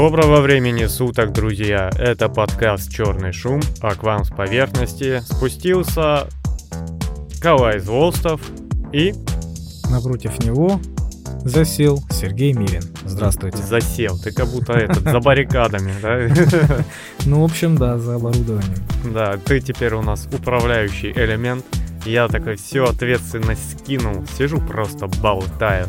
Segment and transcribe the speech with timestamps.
[0.00, 1.90] Доброго времени суток, друзья!
[1.98, 6.28] Это подкаст «Черный шум», а к вам с поверхности спустился
[7.42, 8.40] Калай Волстов
[8.92, 9.12] и...
[9.90, 10.80] Напротив него
[11.40, 12.84] засел Сергей Мирин.
[13.06, 13.58] Здравствуйте.
[13.58, 16.84] Засел, ты как будто этот, за баррикадами, да?
[17.26, 18.78] Ну, в общем, да, за оборудованием.
[19.12, 21.64] Да, ты теперь у нас управляющий элемент.
[22.06, 25.88] Я такой всю ответственность скинул, сижу просто болтаю.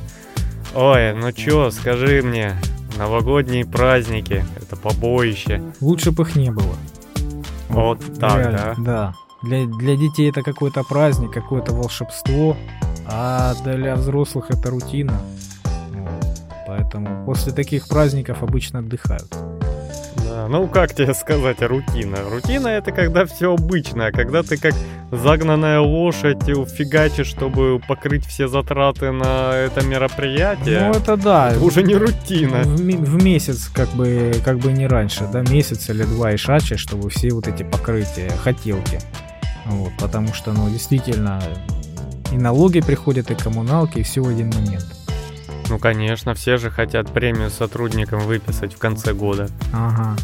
[0.73, 2.55] Ой, ну чё, скажи мне,
[2.99, 5.61] новогодние праздники, это побоище.
[5.79, 6.75] Лучше бы их не было.
[7.69, 8.75] Вот так, Реально, да?
[8.77, 9.13] Да.
[9.41, 12.57] Для, для детей это какой-то праздник, какое-то волшебство,
[13.07, 15.13] а для взрослых это рутина.
[15.93, 16.25] Вот.
[16.67, 19.33] Поэтому после таких праздников обычно отдыхают.
[20.51, 22.17] Ну как тебе сказать, рутина?
[22.27, 24.73] Рутина это когда все обычно, когда ты как
[25.11, 30.79] загнанная лошадь фигачишь, чтобы покрыть все затраты на это мероприятие.
[30.79, 31.51] Ну это да.
[31.51, 32.63] это уже не рутина.
[32.63, 36.77] В, в месяц, как бы, как бы не раньше, да, месяц или два и шаче,
[36.77, 38.99] чтобы все вот эти покрытия, хотелки.
[39.67, 41.43] Вот, потому что, ну, действительно,
[42.31, 44.87] и налоги приходят, и коммуналки, и все в один момент.
[45.69, 49.49] Ну конечно, все же хотят премию сотрудникам выписать в конце года.
[49.71, 50.17] Ага.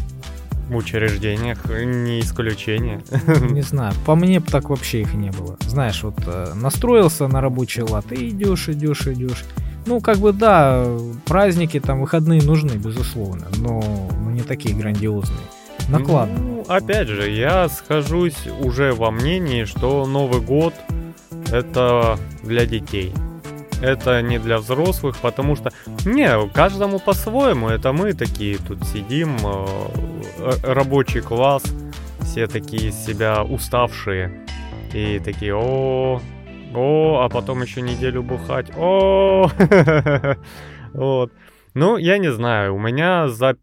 [0.68, 3.00] В учреждениях не исключение.
[3.50, 5.56] Не знаю, по мне так вообще их не было.
[5.60, 9.44] Знаешь, вот э, настроился на рабочий лад, и идешь, идешь, идешь.
[9.86, 10.84] Ну, как бы да,
[11.24, 13.80] праздники, там, выходные нужны, безусловно, но
[14.20, 15.38] ну, не такие грандиозные.
[15.88, 16.38] Накладно.
[16.38, 20.74] Ну, опять же, я схожусь уже во мнении, что Новый год
[21.52, 23.12] это для детей.
[23.82, 25.70] Это не для взрослых, потому что,
[26.04, 27.68] не, каждому по-своему.
[27.68, 29.66] Это мы такие тут сидим, э,
[30.38, 31.62] э, рабочий класс,
[32.20, 34.46] все такие себя уставшие.
[34.94, 36.20] И такие, о,
[36.74, 39.50] о, а потом еще неделю бухать, о,
[40.94, 41.32] вот.
[41.74, 43.56] Ну, я не знаю, у меня за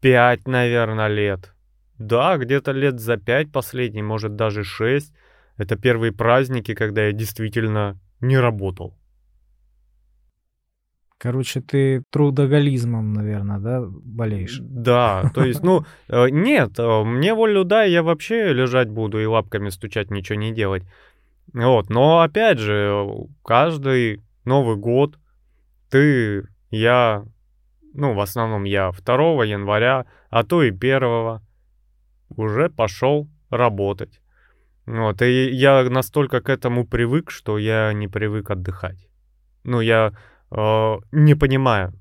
[0.00, 1.54] пять, наверное, лет.
[1.98, 5.14] Да, где-то лет за пять последний, может даже шесть.
[5.56, 8.99] Это первые праздники, когда я действительно не работал.
[11.20, 14.58] Короче, ты трудоголизмом, наверное, да, болеешь?
[14.62, 19.26] Да, то есть, ну, э, нет, э, мне волю дай, я вообще лежать буду и
[19.26, 20.82] лапками стучать, ничего не делать.
[21.52, 23.06] Вот, но опять же,
[23.44, 25.18] каждый Новый год
[25.90, 27.26] ты, я,
[27.92, 31.40] ну, в основном я 2 января, а то и 1
[32.34, 34.22] уже пошел работать.
[34.86, 39.06] Вот, и я настолько к этому привык, что я не привык отдыхать.
[39.64, 40.14] Ну, я
[40.50, 41.92] не понимаю.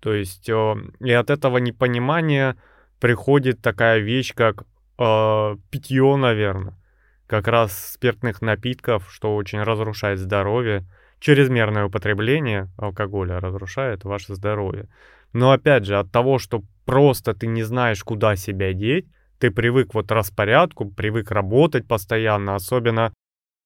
[0.00, 2.56] То есть, э, и от этого непонимания
[3.00, 4.64] приходит такая вещь, как
[4.98, 6.78] э, питье, наверное.
[7.26, 10.86] Как раз спиртных напитков, что очень разрушает здоровье.
[11.20, 14.88] Чрезмерное употребление алкоголя разрушает ваше здоровье.
[15.32, 19.06] Но опять же, от того, что просто ты не знаешь, куда себя деть,
[19.38, 23.12] ты привык вот распорядку, привык работать постоянно, особенно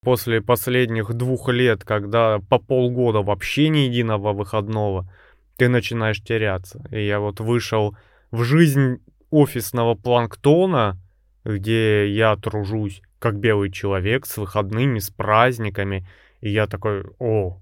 [0.02, 5.10] после последних двух лет, когда по полгода вообще ни единого выходного,
[5.56, 6.84] ты начинаешь теряться.
[6.90, 7.96] И я вот вышел
[8.30, 8.98] в жизнь
[9.30, 10.98] офисного планктона,
[11.44, 16.06] где я тружусь как белый человек с выходными, с праздниками,
[16.40, 17.60] и я такой, о,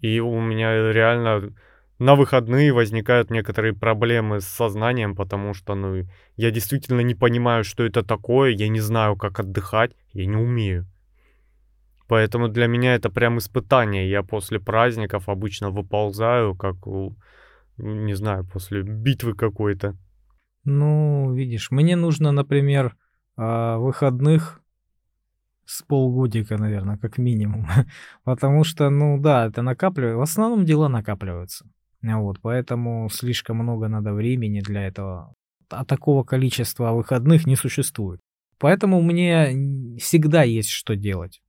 [0.00, 1.52] и у меня реально
[1.98, 6.04] на выходные возникают некоторые проблемы с сознанием, потому что, ну,
[6.36, 10.86] я действительно не понимаю, что это такое, я не знаю, как отдыхать, я не умею.
[12.08, 14.08] Поэтому для меня это прям испытание.
[14.08, 16.76] Я после праздников обычно выползаю, как,
[17.78, 19.96] не знаю, после битвы какой-то.
[20.64, 22.96] Ну, видишь, мне нужно, например,
[23.36, 24.60] а, выходных
[25.64, 27.66] с полгодика, наверное, как минимум.
[28.24, 30.18] Потому что, ну да, это накапливается.
[30.18, 31.66] В основном дела накапливаются.
[32.02, 35.34] Вот, поэтому слишком много надо времени для этого.
[35.70, 38.20] А такого количества выходных не существует.
[38.58, 41.42] Поэтому мне всегда есть что делать.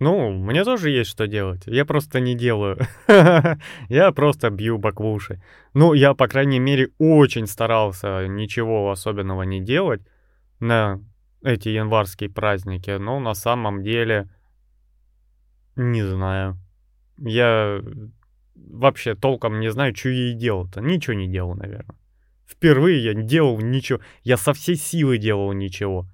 [0.00, 1.66] Ну, мне тоже есть что делать.
[1.66, 2.78] Я просто не делаю.
[3.88, 5.42] я просто бью баклуши.
[5.74, 10.00] Ну, я, по крайней мере, очень старался ничего особенного не делать
[10.58, 11.00] на
[11.42, 12.96] эти январские праздники.
[12.98, 14.30] Но на самом деле,
[15.76, 16.56] не знаю.
[17.18, 17.82] Я
[18.54, 20.80] вообще толком не знаю, что я и делал-то.
[20.80, 21.96] Ничего не делал, наверное.
[22.46, 24.00] Впервые я делал ничего.
[24.24, 26.08] Я со всей силы делал ничего.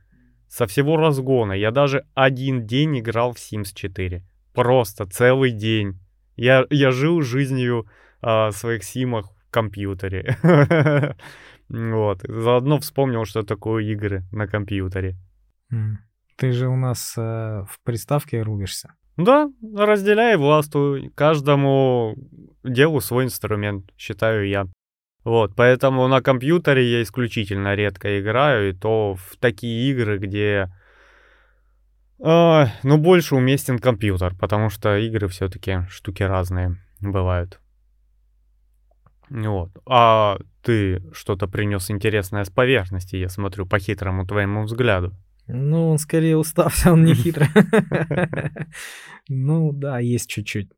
[0.49, 1.53] Со всего разгона.
[1.53, 4.23] Я даже один день играл в Sims 4.
[4.55, 6.01] Просто целый день.
[6.37, 7.87] Я, я жил жизнью
[8.21, 10.37] а, своих симах в компьютере.
[11.69, 12.21] Вот.
[12.23, 15.17] Заодно вспомнил, что такое игры на компьютере.
[16.37, 17.21] Ты же у нас э,
[17.69, 18.95] в приставке рубишься.
[19.17, 21.11] Да, разделяй властвуй.
[21.15, 22.15] Каждому
[22.63, 24.67] делу свой инструмент, считаю я.
[25.26, 30.73] Вот, поэтому на компьютере я исключительно редко играю, и то в такие игры, где,
[32.25, 37.58] э, ну, больше уместен компьютер, потому что игры все-таки штуки разные бывают.
[39.28, 39.70] Вот.
[39.84, 45.12] А ты что-то принес интересное с поверхности, я смотрю, по хитрому твоему взгляду.
[45.49, 47.49] Ну, он скорее устався, он не хитрый.
[49.28, 50.70] Ну да, есть чуть-чуть.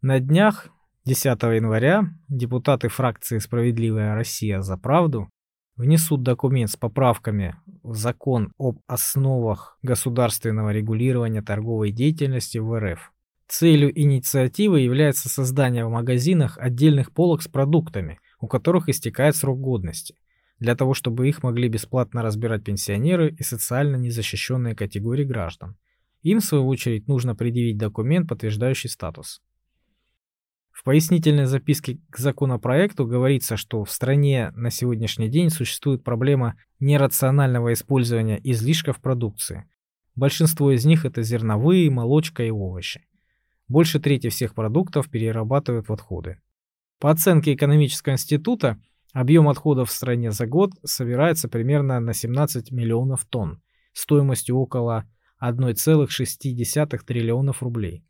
[0.00, 0.68] На днях,
[1.06, 5.30] 10 января, депутаты фракции «Справедливая Россия за правду»
[5.76, 7.54] внесут документ с поправками
[7.84, 13.12] в закон об основах государственного регулирования торговой деятельности в РФ.
[13.46, 20.16] Целью инициативы является создание в магазинах отдельных полок с продуктами, у которых истекает срок годности,
[20.58, 25.76] для того чтобы их могли бесплатно разбирать пенсионеры и социально незащищенные категории граждан.
[26.22, 29.40] Им, в свою очередь, нужно предъявить документ, подтверждающий статус.
[30.76, 37.72] В пояснительной записке к законопроекту говорится, что в стране на сегодняшний день существует проблема нерационального
[37.72, 39.64] использования излишков продукции.
[40.16, 43.06] Большинство из них это зерновые, молочка и овощи.
[43.68, 46.42] Больше трети всех продуктов перерабатывают в отходы.
[47.00, 48.78] По оценке экономического института,
[49.14, 53.62] объем отходов в стране за год собирается примерно на 17 миллионов тонн,
[53.94, 55.06] стоимостью около
[55.42, 58.04] 1,6 триллионов рублей.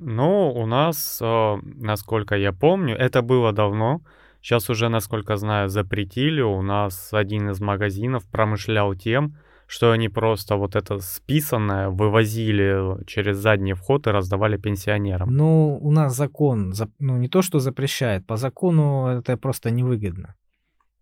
[0.00, 4.00] Ну, у нас, э, насколько я помню, это было давно.
[4.42, 6.40] Сейчас уже, насколько знаю, запретили.
[6.40, 9.36] У нас один из магазинов промышлял тем,
[9.66, 15.28] что они просто вот это списанное вывозили через задний вход и раздавали пенсионерам.
[15.36, 20.34] Ну, у нас закон, ну не то, что запрещает, по закону это просто невыгодно.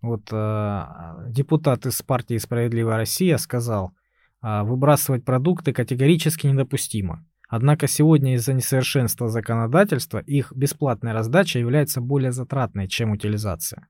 [0.03, 0.85] Вот э,
[1.29, 3.93] депутат из партии «Справедливая Россия» сказал,
[4.43, 7.25] э, выбрасывать продукты категорически недопустимо.
[7.49, 13.89] Однако сегодня из-за несовершенства законодательства их бесплатная раздача является более затратной, чем утилизация.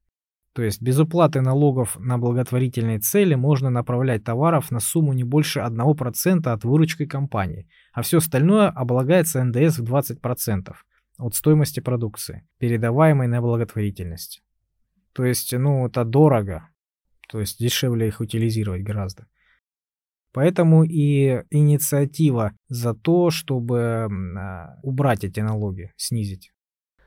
[0.52, 5.60] То есть без уплаты налогов на благотворительные цели можно направлять товаров на сумму не больше
[5.60, 10.74] 1% от выручки компании, а все остальное облагается НДС в 20%
[11.18, 14.42] от стоимости продукции, передаваемой на благотворительность.
[15.12, 16.68] То есть, ну, это дорого,
[17.28, 19.26] то есть дешевле их утилизировать гораздо.
[20.38, 24.08] Поэтому и инициатива за то, чтобы
[24.38, 26.52] а, убрать эти налоги, снизить.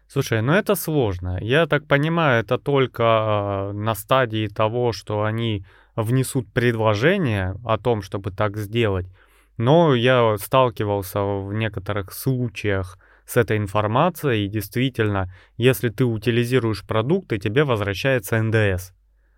[0.05, 1.37] Слушай, ну это сложно.
[1.41, 5.63] Я так понимаю, это только э, на стадии того, что они
[5.95, 9.07] внесут предложение о том, чтобы так сделать.
[9.55, 17.37] Но я сталкивался в некоторых случаях с этой информацией, и действительно, если ты утилизируешь продукты,
[17.37, 18.91] тебе возвращается НДС.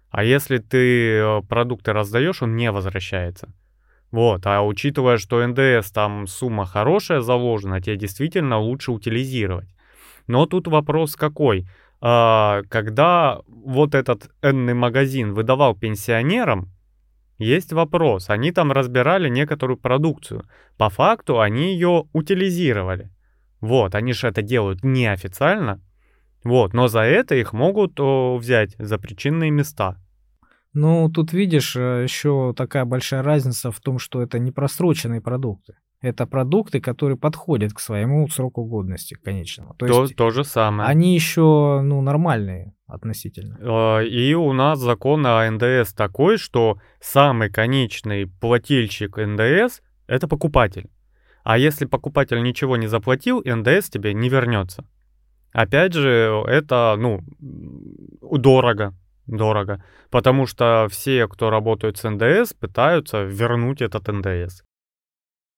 [0.09, 3.53] А если ты э, продукты раздаешь, он не возвращается.
[4.13, 9.73] Вот, а учитывая, что НДС там сумма хорошая заложена, тебе действительно лучше утилизировать.
[10.27, 11.67] Но тут вопрос какой?
[11.99, 16.69] А, когда вот этот энный магазин выдавал пенсионерам,
[17.39, 18.29] есть вопрос.
[18.29, 20.43] Они там разбирали некоторую продукцию.
[20.77, 23.09] По факту они ее утилизировали.
[23.61, 25.81] Вот, они же это делают неофициально.
[26.43, 29.97] Вот, но за это их могут о, взять за причинные места.
[30.73, 35.75] Ну, тут видишь, э, еще такая большая разница в том, что это не просроченные продукты.
[36.01, 39.75] Это продукты, которые подходят к своему сроку годности конечному.
[39.75, 40.89] То, то есть то же самое.
[40.89, 43.57] Они еще ну, нормальные относительно.
[43.61, 50.89] А, и у нас закон о НДС такой, что самый конечный плательщик НДС— это покупатель.
[51.43, 54.85] А если покупатель ничего не заплатил, НДС тебе не вернется.
[55.51, 57.21] Опять же, это, ну,
[58.21, 58.93] дорого,
[59.27, 64.63] дорого, потому что все, кто работают с НДС, пытаются вернуть этот НДС.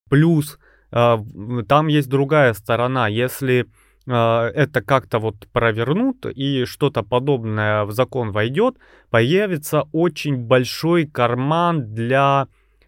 [0.09, 0.59] Плюс
[0.91, 1.19] а,
[1.67, 3.07] там есть другая сторона.
[3.07, 3.67] Если
[4.07, 8.77] а, это как-то вот провернут и что-то подобное в закон войдет,
[9.09, 12.47] появится очень большой карман для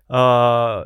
[0.10, 0.14] э,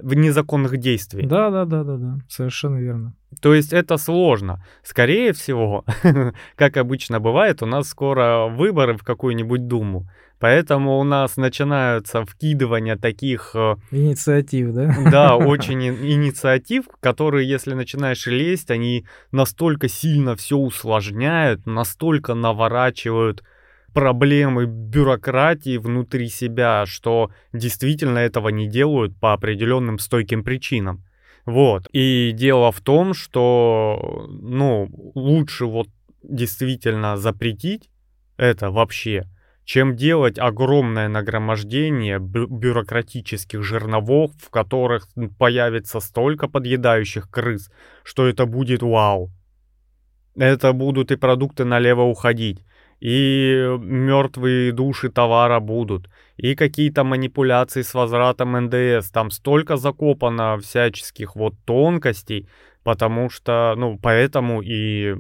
[0.03, 1.25] незаконных действий.
[1.25, 3.13] Да, да, да, да, да, совершенно верно.
[3.41, 4.63] То есть это сложно.
[4.83, 5.85] Скорее всего,
[6.55, 10.07] как обычно бывает, у нас скоро выборы в какую-нибудь думу.
[10.41, 13.51] Поэтому у нас начинаются вкидывания таких...
[13.53, 14.95] Э, инициатив, да?
[15.11, 23.43] Да, очень инициатив, которые, если начинаешь лезть, они настолько сильно все усложняют, настолько наворачивают
[23.93, 31.03] проблемы бюрократии внутри себя, что действительно этого не делают по определенным стойким причинам.
[31.45, 31.87] Вот.
[31.91, 35.87] И дело в том, что, ну, лучше вот
[36.23, 37.89] действительно запретить
[38.37, 39.27] это вообще,
[39.65, 45.07] чем делать огромное нагромождение бю- бюрократических жерновов, в которых
[45.37, 47.69] появится столько подъедающих крыс,
[48.03, 49.31] что это будет вау.
[50.35, 52.65] Это будут и продукты налево уходить,
[53.01, 59.09] и мертвые души товара будут, и какие-то манипуляции с возвратом НДС.
[59.11, 62.47] Там столько закопано всяческих вот тонкостей,
[62.83, 65.15] потому что, ну, поэтому и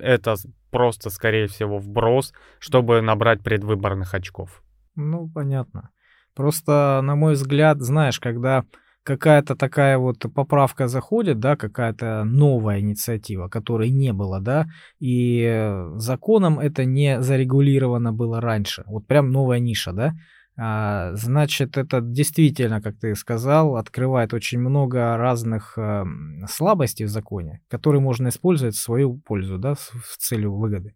[0.00, 0.36] это
[0.70, 4.62] просто, скорее всего, вброс, чтобы набрать предвыборных очков.
[4.96, 5.90] Ну, понятно.
[6.34, 8.64] Просто, на мой взгляд, знаешь, когда
[9.04, 14.66] какая-то такая вот поправка заходит, да, какая-то новая инициатива, которой не было, да,
[15.00, 18.84] и законом это не зарегулировано было раньше.
[18.86, 20.14] Вот прям новая ниша, да.
[20.56, 26.04] А, значит, это действительно, как ты сказал, открывает очень много разных э,
[26.46, 30.94] слабостей в законе, которые можно использовать в свою пользу, да, в целью выгоды.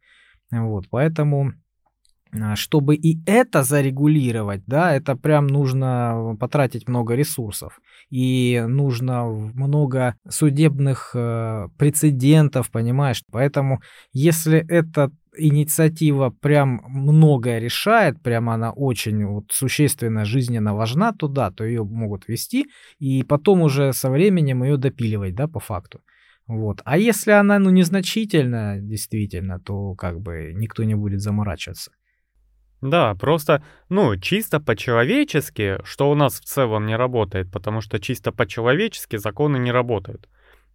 [0.50, 1.54] Вот, поэтому
[2.56, 7.80] чтобы и это зарегулировать, да, это прям нужно потратить много ресурсов.
[8.10, 13.22] И нужно много судебных э, прецедентов, понимаешь?
[13.30, 13.80] Поэтому
[14.12, 21.50] если эта инициатива прям многое решает, прям она очень вот существенно, жизненно важна, то да,
[21.50, 22.66] то ее могут вести,
[22.98, 26.00] и потом уже со временем ее допиливать, да, по факту.
[26.46, 26.80] Вот.
[26.84, 31.90] А если она, ну, незначительна, действительно, то как бы никто не будет заморачиваться.
[32.90, 38.30] Да, просто, ну, чисто по-человечески, что у нас в целом не работает, потому что чисто
[38.32, 40.28] по-человечески законы не работают.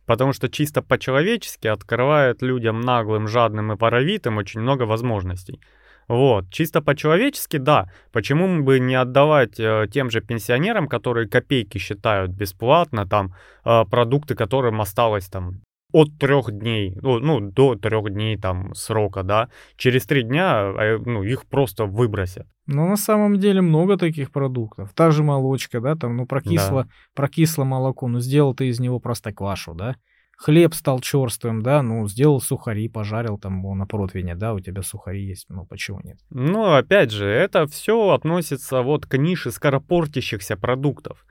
[0.06, 5.62] Потому что чисто по-человечески открывает людям наглым, жадным и паровитым очень много возможностей.
[6.10, 7.90] Вот, чисто по-человечески, да.
[8.12, 14.36] Почему бы не отдавать э, тем же пенсионерам, которые копейки считают бесплатно, там, э, продукты,
[14.36, 20.06] которым осталось там от трех дней, ну, ну, до трех дней там срока, да, через
[20.06, 22.48] три дня э, ну, их просто выбросят.
[22.68, 24.94] Ну, на самом деле много таких продуктов.
[24.94, 26.90] Та же молочка, да, там, ну, прокисло, да.
[27.16, 29.96] прокисло молоко, ну, сделал ты из него простоквашу, да.
[30.38, 35.24] Хлеб стал черствым, да, ну, сделал сухари, пожарил там на противне, да, у тебя сухари
[35.24, 36.18] есть, ну, почему нет?
[36.32, 41.26] Ну, опять же, это все относится вот к нише скоропортящихся продуктов.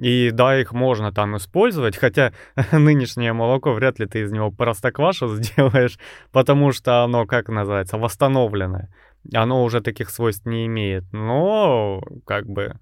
[0.00, 2.32] И да, их можно там использовать, хотя
[2.72, 5.98] нынешнее молоко вряд ли ты из него простоквашу сделаешь,
[6.32, 8.88] потому что оно, как называется, восстановленное.
[9.34, 11.04] Оно уже таких свойств не имеет.
[11.12, 12.78] Но, как бы,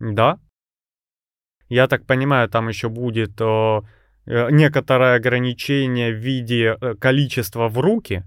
[0.00, 0.38] да.
[1.68, 3.84] Я так понимаю, там еще будет о,
[4.24, 8.24] э, некоторое ограничение в виде э, количества в руки,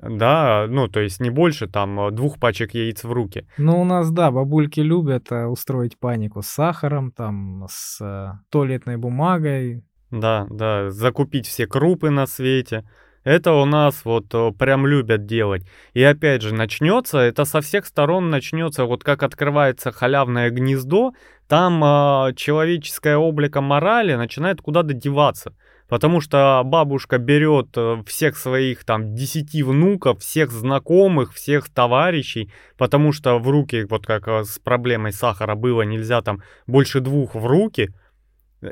[0.00, 3.46] да, ну, то есть не больше там э, двух пачек яиц в руки.
[3.58, 8.96] Ну, у нас, да, бабульки любят э, устроить панику с сахаром, там, с э, туалетной
[8.96, 9.84] бумагой.
[10.10, 12.88] Да, да, закупить все крупы на свете.
[13.24, 15.62] Это у нас вот прям любят делать.
[15.94, 21.14] И опять же, начнется, это со всех сторон начнется, вот как открывается халявное гнездо,
[21.48, 25.54] там э, человеческое облико морали начинает куда-то деваться.
[25.88, 33.12] Потому что бабушка берет э, всех своих там десяти внуков, всех знакомых, всех товарищей, потому
[33.12, 37.44] что в руки, вот как э, с проблемой сахара было, нельзя там больше двух в
[37.44, 37.90] руки,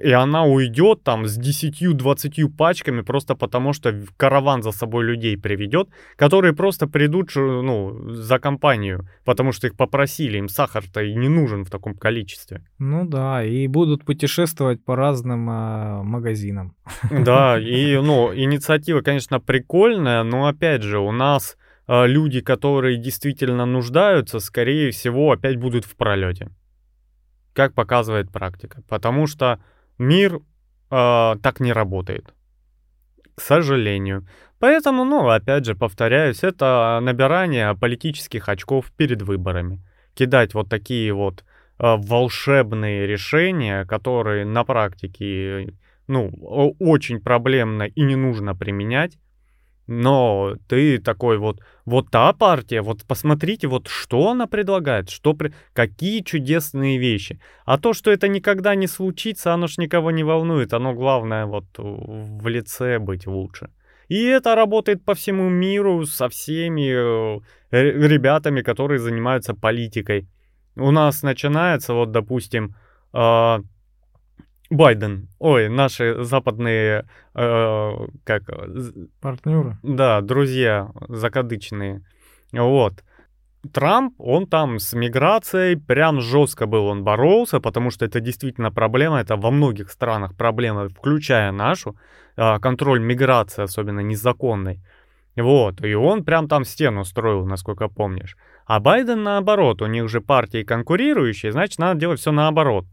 [0.00, 5.88] и она уйдет там с 10-20 пачками просто потому, что караван за собой людей приведет,
[6.16, 11.64] которые просто придут ну, за компанию, потому что их попросили, им сахар-то и не нужен
[11.64, 12.64] в таком количестве.
[12.78, 16.74] Ну да, и будут путешествовать по разным э, магазинам.
[17.10, 21.56] Да, и ну, инициатива, конечно, прикольная, но опять же, у нас
[21.86, 26.48] э, люди, которые действительно нуждаются, скорее всего, опять будут в пролете.
[27.52, 28.82] Как показывает практика.
[28.88, 29.58] Потому что
[29.98, 30.40] Мир э,
[31.42, 32.34] так не работает.
[33.34, 34.26] К сожалению.
[34.58, 39.80] Поэтому, ну, опять же, повторяюсь, это набирание политических очков перед выборами.
[40.14, 41.40] Кидать вот такие вот
[41.78, 45.74] э, волшебные решения, которые на практике,
[46.06, 46.28] ну,
[46.78, 49.18] очень проблемно и не нужно применять,
[49.86, 55.36] но ты такой вот, вот та партия, вот посмотрите, вот что она предлагает, что
[55.72, 57.40] какие чудесные вещи.
[57.64, 61.64] А то, что это никогда не случится, оно ж никого не волнует, оно главное вот
[61.76, 63.70] в лице быть лучше.
[64.08, 70.28] И это работает по всему миру со всеми э, ребятами, которые занимаются политикой.
[70.76, 72.74] У нас начинается, вот, допустим,
[73.14, 73.58] э,
[74.72, 77.90] Байден, ой, наши западные, э,
[78.24, 78.42] как...
[79.20, 79.76] Партнеры.
[79.82, 82.00] Да, друзья закадычные.
[82.52, 83.04] Вот.
[83.70, 89.20] Трамп, он там с миграцией прям жестко был, он боролся, потому что это действительно проблема,
[89.20, 91.94] это во многих странах проблема, включая нашу,
[92.36, 94.80] э, контроль миграции, особенно незаконной.
[95.36, 98.36] Вот, и он прям там стену строил, насколько помнишь.
[98.64, 102.86] А Байден наоборот, у них же партии конкурирующие, значит, надо делать все наоборот.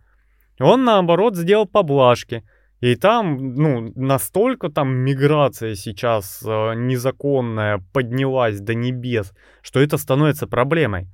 [0.59, 2.43] Он, наоборот, сделал поблажки.
[2.81, 10.47] И там, ну, настолько там миграция сейчас э, незаконная поднялась до небес, что это становится
[10.47, 11.07] проблемой.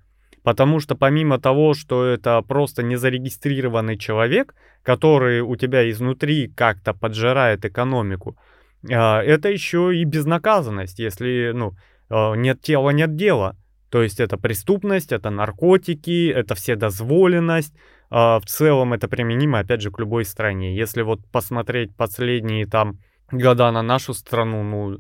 [0.44, 7.66] Потому что помимо того, что это просто незарегистрированный человек, который у тебя изнутри как-то поджирает
[7.66, 8.38] экономику,
[8.92, 11.74] а, это еще и безнаказанность, если, ну,
[12.10, 13.56] а, нет тела, нет дела.
[13.96, 17.74] То есть это преступность, это наркотики, это вседозволенность.
[18.10, 20.76] А, в целом это применимо, опять же, к любой стране.
[20.76, 23.00] Если вот посмотреть последние там
[23.32, 24.98] года на нашу страну, ну,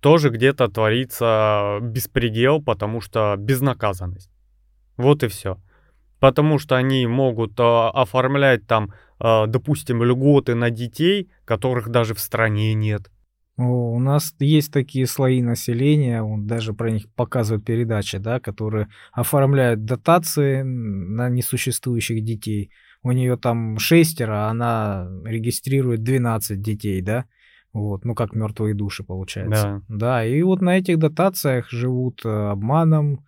[0.00, 4.30] тоже где-то творится беспредел, потому что безнаказанность.
[4.98, 5.56] Вот и все.
[6.20, 12.20] Потому что они могут э, оформлять там, э, допустим, льготы на детей, которых даже в
[12.20, 13.10] стране нет.
[13.56, 18.88] О, у нас есть такие слои населения, он даже про них показывают передачи, да, которые
[19.12, 22.70] оформляют дотации на несуществующих детей.
[23.02, 27.26] У нее там шестеро, а она регистрирует 12 детей, да.
[27.72, 29.82] Вот, ну как мертвые души получается.
[29.88, 29.96] Да.
[29.96, 33.24] да, и вот на этих дотациях живут э, обманом,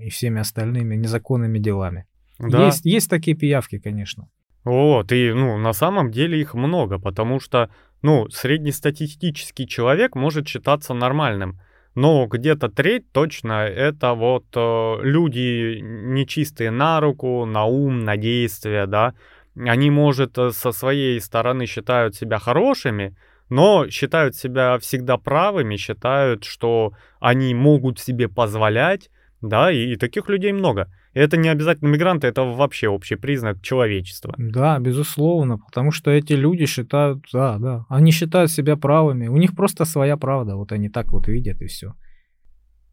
[0.00, 2.06] и всеми остальными незаконными делами.
[2.38, 2.66] Да.
[2.66, 4.28] Есть, есть такие пиявки, конечно.
[4.64, 7.70] Вот, и, ну, на самом деле их много, потому что,
[8.02, 11.60] ну, среднестатистический человек может считаться нормальным,
[11.94, 18.86] но где-то треть точно это вот э, люди нечистые на руку, на ум, на действия,
[18.86, 19.14] да.
[19.56, 23.16] Они, может, э, со своей стороны считают себя хорошими,
[23.48, 29.10] но считают себя всегда правыми, считают, что они могут себе позволять,
[29.42, 30.88] да, и, и таких людей много.
[31.12, 34.34] Это не обязательно мигранты, это вообще общий признак человечества.
[34.38, 39.56] Да, безусловно, потому что эти люди считают, да, да, они считают себя правыми, у них
[39.56, 41.94] просто своя правда, вот они так вот видят и все.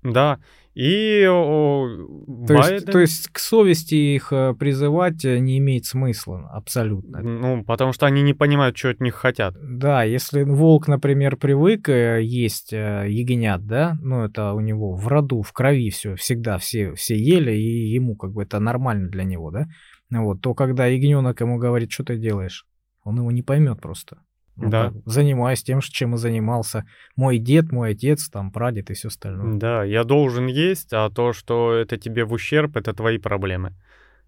[0.04, 0.40] Да,
[0.80, 2.74] и то, Байден...
[2.76, 7.20] есть, то есть к совести их э, призывать э, не имеет смысла абсолютно.
[7.24, 9.56] Ну, потому что они не понимают, что от них хотят.
[9.60, 15.42] Да, если волк, например, привык э, есть ягнят, да, ну это у него в роду,
[15.42, 19.50] в крови все, всегда все, все ели, и ему как бы это нормально для него,
[19.50, 19.66] да,
[20.12, 22.68] вот, то когда ягненок ему говорит, что ты делаешь,
[23.04, 24.20] он его не поймет просто.
[24.58, 24.92] Ну, да.
[25.06, 29.56] Занимаюсь тем, чем и занимался мой дед, мой отец, там, прадед и все остальное.
[29.58, 33.74] Да, я должен есть, а то, что это тебе в ущерб, это твои проблемы.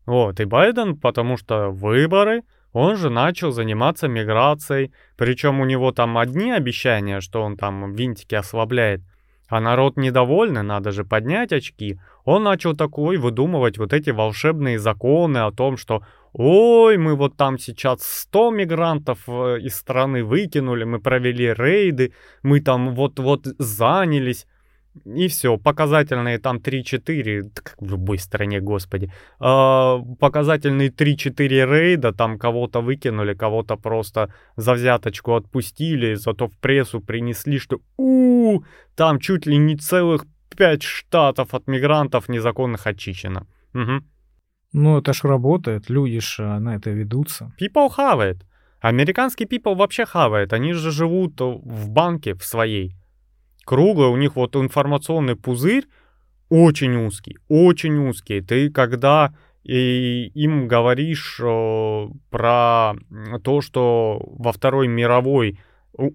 [0.06, 6.18] Вот, и Байден, потому что выборы, он же начал заниматься миграцией, причем у него там
[6.18, 9.02] одни обещания, что он там винтики ослабляет,
[9.48, 12.00] а народ недовольный, надо же поднять очки.
[12.24, 17.58] Он начал такой выдумывать вот эти волшебные законы о том, что Ой, мы вот там
[17.58, 22.14] сейчас 100 мигрантов э, из страны выкинули, мы провели рейды,
[22.44, 24.46] мы там вот-вот занялись.
[25.06, 32.38] И все, показательные там 3-4, как в любой стране, господи, э, показательные 3-4 рейда, там
[32.38, 38.64] кого-то выкинули, кого-то просто за взяточку отпустили, зато в прессу принесли, что у, -у
[38.96, 40.26] там чуть ли не целых
[40.58, 43.48] 5 штатов от мигрантов незаконных очищено.
[43.74, 44.02] Угу.
[44.74, 47.52] Ну, это ж работает, люди ж э, на это ведутся.
[47.60, 48.46] People хавает.
[48.82, 50.54] Американский people вообще хавает.
[50.54, 52.96] Они же живут в банке в своей.
[53.66, 55.86] Круглый, у них вот информационный пузырь
[56.50, 58.42] очень узкий, очень узкий.
[58.42, 62.94] Ты когда и им говоришь э, про
[63.44, 65.60] то, что во Второй мировой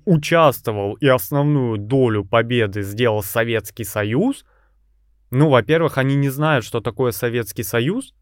[0.04, 4.44] участвовал и основную долю победы сделал Советский Союз,
[5.30, 8.14] ну, во-первых, они не знают, что такое Советский Союз,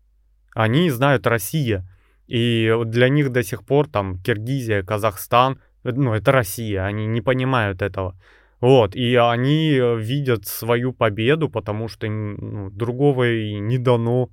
[0.55, 1.87] они знают Россия.
[2.27, 7.83] И для них до сих пор там Киргизия, Казахстан, ну, это Россия, они не понимают
[7.83, 8.17] этого.
[8.61, 14.31] Вот, и они видят свою победу, потому что ну, другого и не дано.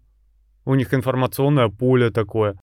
[0.66, 2.60] У них информационное поле такое.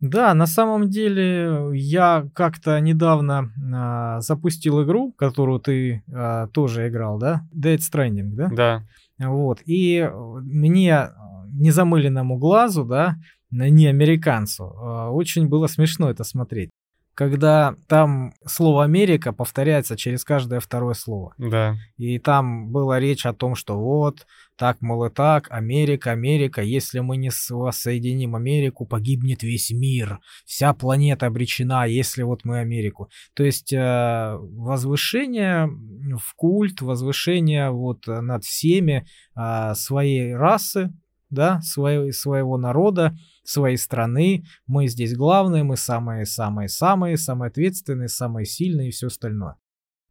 [0.00, 7.18] Да, на самом деле я как-то недавно а, запустил игру, которую ты а, тоже играл,
[7.18, 7.42] да?
[7.54, 8.48] Dead Stranding, да?
[8.48, 8.82] Да.
[9.18, 11.10] Вот, и мне
[11.52, 13.16] незамыленному глазу, да,
[13.52, 16.70] не американцу, а, очень было смешно это смотреть.
[17.14, 21.34] Когда там слово Америка повторяется через каждое второе слово.
[21.36, 21.76] Да.
[21.98, 27.00] И там была речь о том, что вот, так, мол, и так, Америка, Америка, если
[27.00, 33.10] мы не соединим Америку, погибнет весь мир, вся планета обречена, если вот мы Америку.
[33.34, 40.94] То есть э, возвышение в культ, возвышение вот над всеми э, своей расы,
[41.32, 44.44] да, своего, своего народа, своей страны.
[44.66, 49.56] Мы здесь главные, мы самые-самые-самые, самые ответственные, самые сильные и все остальное.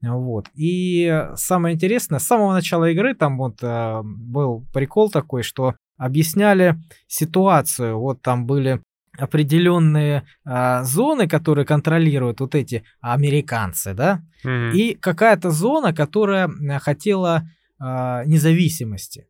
[0.01, 0.47] Вот.
[0.55, 6.77] И самое интересное, с самого начала игры там вот э, был прикол такой, что объясняли
[7.07, 7.99] ситуацию.
[7.99, 8.81] Вот там были
[9.17, 14.71] определенные а, зоны, которые контролируют вот эти американцы, да, Мгм.
[14.73, 17.43] и какая-то зона, которая а, хотела
[17.79, 19.27] а, независимости.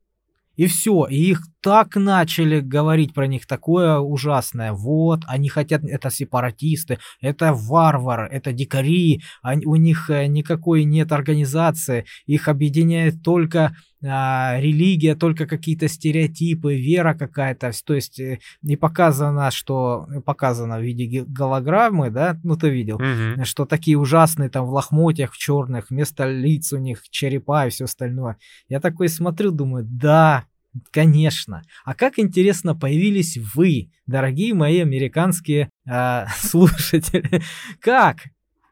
[0.56, 4.74] И все, и их так начали говорить про них такое ужасное.
[4.74, 11.12] Вот, они хотят, это сепаратисты, это варвары, это дикари, они- у них э, никакой нет
[11.12, 17.72] организации, их объединяет только а, религия, только какие-то стереотипы, вера какая-то.
[17.86, 23.46] То есть э, не показано, что показано в виде голограммы, да, ну ты видел, Мгм.
[23.46, 27.86] что такие ужасные там в лохмотьях, в черных, вместо лиц у них черепа и все
[27.86, 28.38] остальное.
[28.70, 30.46] Я такой смотрю, думаю, да,
[30.92, 31.64] конечно.
[31.86, 37.42] А как интересно появились вы, дорогие мои американские а, слушатели.
[37.80, 38.18] Как?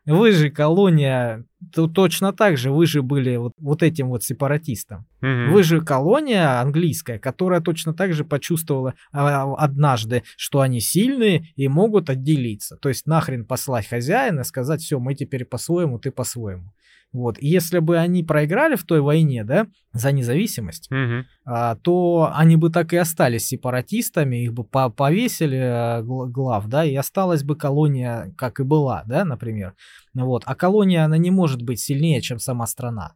[0.10, 5.06] Вы же колония, то точно так же, вы же были вот, вот этим вот сепаратистом.
[5.22, 5.52] Мгм.
[5.54, 11.67] Вы же колония английская, которая точно так же почувствовала а, однажды, что они сильные и
[11.67, 12.76] могут отделиться.
[12.78, 16.74] То есть нахрен послать хозяина и сказать, все, мы теперь по-своему, ты по-своему.
[17.12, 17.39] Вот.
[17.39, 21.26] И если бы они проиграли в той войне, да, за независимость, Мгм.
[21.43, 26.86] а, то они бы так и остались сепаратистами, их бы по- повесили гла- глав, да,
[26.86, 29.74] и осталась бы колония, как и была, да, например.
[30.13, 30.43] Вот.
[30.45, 33.15] А колония, она не может быть сильнее, чем сама страна.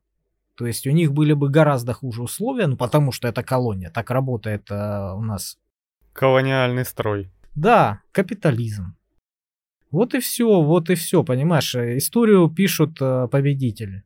[0.56, 4.10] То есть у них были бы гораздо хуже условия, ну потому что это колония, так
[4.10, 5.58] работает а, у нас.
[6.14, 7.32] Колониальный строй.
[7.56, 8.96] Да, капитализм.
[9.94, 14.04] Вот и все, вот и все, понимаешь, историю пишут э, победители.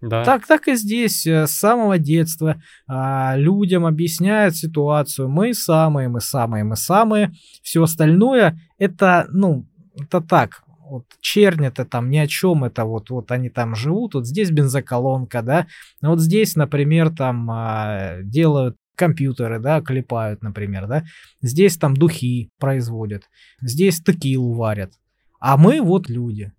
[0.00, 0.24] Да.
[0.24, 5.28] Так, так и здесь э, с самого детства а, людям объясняют ситуацию.
[5.28, 7.32] Мы самые, мы самые, мы самые.
[7.64, 9.66] Все остальное это, ну,
[10.00, 10.62] это так.
[10.88, 14.52] Вот чернь это там ни о чем, это вот, вот они там живут, вот здесь
[14.52, 15.66] бензоколонка, да,
[16.00, 21.04] вот здесь, например, там а, делают компьютеры, да, клепают, например, да,
[21.42, 23.24] здесь там духи производят,
[23.60, 24.92] здесь текилу варят,
[25.38, 26.52] а мы вот люди.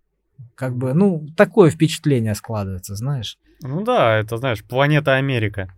[0.55, 3.37] Как бы, ну, такое впечатление складывается, знаешь.
[3.61, 5.73] Ну да, это, знаешь, планета Америка.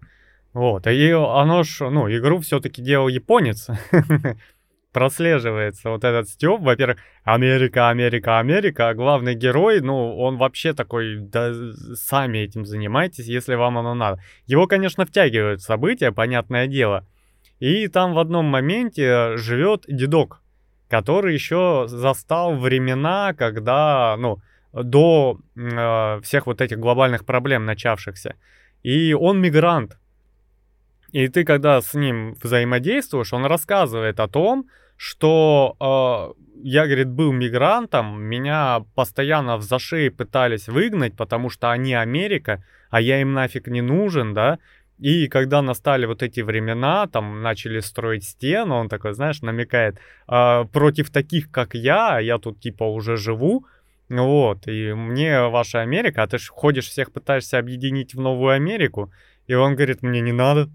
[0.54, 3.70] Вот, и оно ж, ну, игру все-таки делал японец.
[4.92, 11.20] Прослеживается вот этот стёб, во-первых, Америка, Америка, Америка, а главный герой, ну, он вообще такой,
[11.20, 11.54] да
[11.96, 14.22] сами этим занимайтесь, если вам оно надо.
[14.48, 17.08] Его, конечно, втягивают события, понятное дело.
[17.60, 20.42] И там в одном моменте живет дедок,
[20.92, 24.40] который еще застал времена, когда, ну,
[24.74, 28.36] до э, всех вот этих глобальных проблем начавшихся.
[28.84, 29.98] И он мигрант.
[31.14, 34.66] И ты, когда с ним взаимодействуешь, он рассказывает о том,
[34.98, 41.94] что э, я, говорит, был мигрантом, меня постоянно в зашей пытались выгнать, потому что они
[41.94, 44.58] Америка, а я им нафиг не нужен, да.
[45.02, 50.66] И когда настали вот эти времена, там начали строить стену, он такой, знаешь, намекает, «А,
[50.66, 53.66] против таких, как я, я тут типа уже живу,
[54.10, 59.12] вот, и мне ваша Америка, а ты ж ходишь всех пытаешься объединить в новую Америку,
[59.48, 60.70] и он говорит, мне не надо.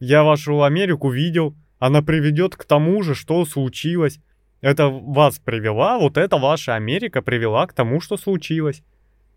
[0.00, 4.20] Я вашу Америку видел, она приведет к тому же, что случилось.
[4.60, 8.82] Это вас привела, вот эта ваша Америка привела к тому, что случилось.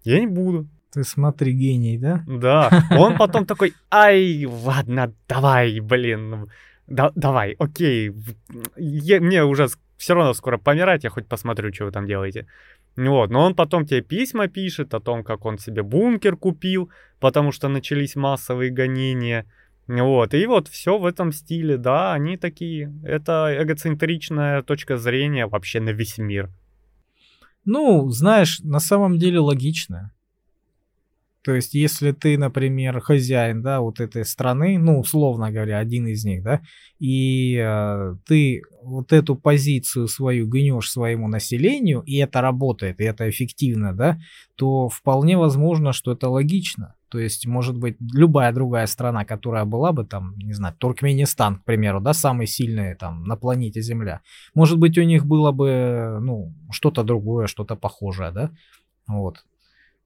[0.04, 0.68] Я не буду.
[0.94, 2.24] Ты смотри, гений, да?
[2.28, 6.48] Да, он потом такой, ай, ладно, давай, блин,
[6.88, 8.12] да, давай, окей,
[8.78, 12.46] я- мне уже все равно скоро помирать, я хоть посмотрю, что вы там делаете.
[12.96, 17.52] Вот, но он потом тебе письма пишет о том, как он себе бункер купил, потому
[17.52, 19.46] что начались массовые гонения.
[19.88, 22.94] Вот, и вот все в этом стиле, да, они такие.
[23.04, 26.52] Это эгоцентричная точка зрения вообще на весь мир.
[27.66, 30.12] Ну, знаешь, на самом деле логично.
[31.44, 36.24] То есть, если ты, например, хозяин, да, вот этой страны, ну, условно говоря, один из
[36.24, 36.62] них, да,
[37.00, 43.30] и э, ты вот эту позицию свою гнешь своему населению, и это работает, и это
[43.30, 44.20] эффективно, да,
[44.56, 46.96] то вполне возможно, что это логично.
[47.10, 51.66] То есть, может быть, любая другая страна, которая была бы там, не знаю, Туркменистан, к
[51.66, 54.22] примеру, да, самый сильный там на планете Земля,
[54.56, 58.50] может быть, у них было бы, ну, что-то другое, что-то похожее, да,
[59.08, 59.44] вот.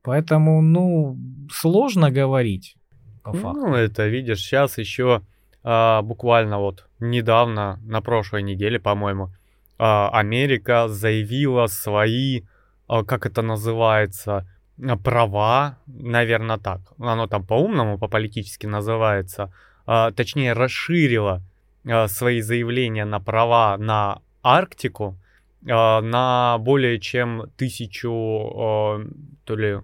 [0.03, 1.17] Поэтому, ну,
[1.51, 2.75] сложно говорить
[3.23, 3.67] по факту.
[3.67, 5.21] Ну, это, видишь, сейчас еще
[5.63, 9.31] а, буквально вот недавно, на прошлой неделе, по-моему,
[9.77, 12.43] а, Америка заявила свои,
[12.87, 14.47] а, как это называется,
[14.81, 16.81] а, права, наверное, так.
[16.99, 19.51] Оно там по-умному, по-политически называется.
[19.85, 21.41] А, точнее, расширила
[21.85, 25.17] а, свои заявления на права на Арктику
[25.61, 29.01] на более чем тысячу, а,
[29.43, 29.79] то ли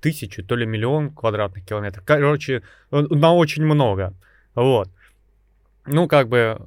[0.00, 2.04] тысячу, то ли миллион квадратных километров.
[2.04, 4.12] Короче, э, на очень много.
[4.54, 4.90] Вот.
[5.86, 6.60] ну, как бы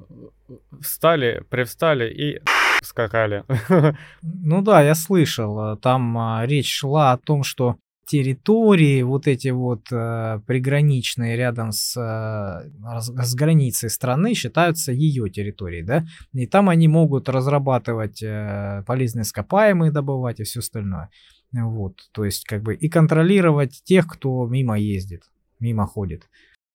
[0.80, 2.40] встали, привстали и
[2.82, 3.44] скакали.
[4.22, 9.48] Ну да, я слышал, э, там а, речь шла о том, что территории, вот эти
[9.48, 16.68] вот э, приграничные рядом с, э, с границей страны считаются ее территорией, да, и там
[16.68, 21.10] они могут разрабатывать э, полезные ископаемые, добывать и все остальное.
[21.52, 25.22] Вот, то есть как бы и контролировать тех, кто мимо ездит,
[25.58, 26.28] мимо ходит.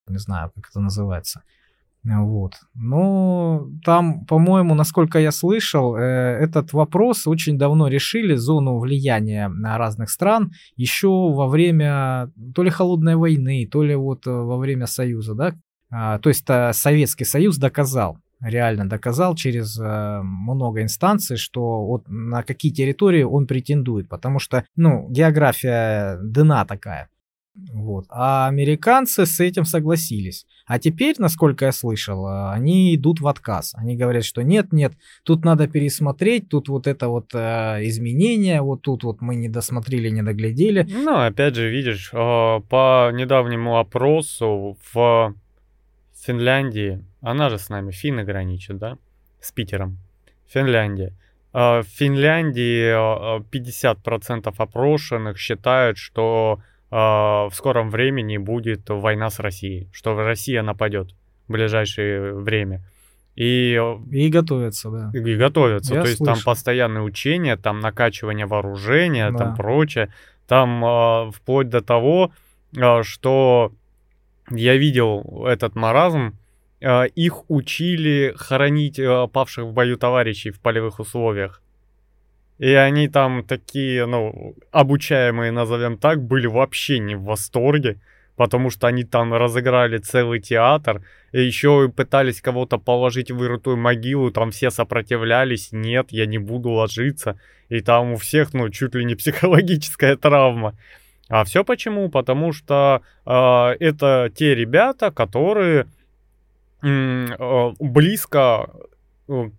[0.08, 1.44] Не знаю, как это называется.
[2.04, 2.54] Вот.
[2.74, 10.10] Но там, по-моему, насколько я слышал, э, этот вопрос очень давно решили, зону влияния разных
[10.10, 15.36] стран, еще во время то ли холодной войны, то ли вот э, во время Союза,
[15.36, 15.54] да.
[15.92, 22.06] А, то есть а, Советский Союз доказал, реально доказал через э, много инстанций, что вот
[22.08, 27.10] на какие территории он претендует, потому что, ну, география дна такая.
[27.56, 28.06] Вот.
[28.10, 30.46] А американцы с этим согласились.
[30.66, 33.74] А теперь, насколько я слышал, э, они идут в отказ.
[33.76, 38.84] Они говорят, что нет, нет, тут надо пересмотреть, тут вот это вот э, изменение, вот
[38.84, 40.88] тут вот мы не досмотрели, не доглядели.
[40.90, 45.36] Ну, опять же, видишь, э, по недавнему опросу в
[46.16, 48.98] Финляндии, она же с нами, финны граничит, да,
[49.42, 49.98] с Питером,
[50.48, 51.14] Финляндия.
[51.54, 52.94] В Финляндии
[53.42, 60.62] 50% э, опрошенных считают, что а, в скором времени будет война с Россией, что Россия
[60.62, 61.16] нападет
[61.48, 62.84] в ближайшее время.
[63.36, 63.80] И,
[64.12, 65.12] и готовятся, да.
[65.14, 65.94] И готовятся.
[65.94, 66.24] Я То слышу.
[66.24, 69.38] есть там постоянные учения, там накачивание вооружения, да.
[69.38, 70.14] там прочее.
[70.48, 72.34] Там э, вплоть до того,
[72.76, 73.72] э, что
[74.50, 76.38] я видел этот маразм,
[76.82, 81.62] э, их учили хоронить э, павших в бою товарищей в полевых условиях.
[82.62, 88.00] И они там такие, ну, обучаемые, назовем так, были вообще не в восторге,
[88.36, 94.30] потому что они там разыграли целый театр, и еще пытались кого-то положить в вырытую могилу,
[94.30, 99.06] там все сопротивлялись, нет, я не буду ложиться, и там у всех, ну, чуть ли
[99.06, 100.78] не психологическая травма.
[101.30, 102.10] А все почему?
[102.10, 103.32] Потому что э,
[103.80, 105.88] это те ребята, которые
[106.84, 108.70] э, близко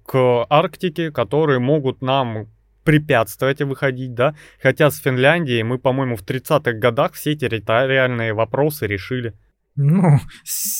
[0.06, 2.46] к Арктике, которые могут нам
[2.84, 4.34] препятствовать выходить, да.
[4.62, 9.34] Хотя с Финляндией мы, по-моему, в 30-х годах все территориальные вопросы решили.
[9.74, 10.18] Ну,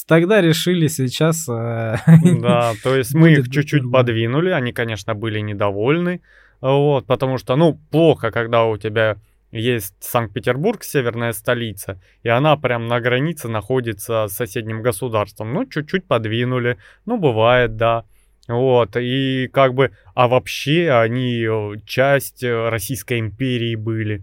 [0.07, 1.49] тогда решили, сейчас...
[1.49, 1.97] Э,
[2.41, 6.21] да, то есть мы их чуть-чуть подвинули, они, конечно, были недовольны,
[6.61, 9.17] вот, потому что, ну, плохо, когда у тебя
[9.51, 15.53] есть Санкт-Петербург, северная столица, и она прям на границе находится с соседним государством.
[15.53, 18.05] Ну, чуть-чуть подвинули, ну, бывает, да.
[18.49, 24.23] Вот, и как бы, а вообще они э, часть э, Российской империи были.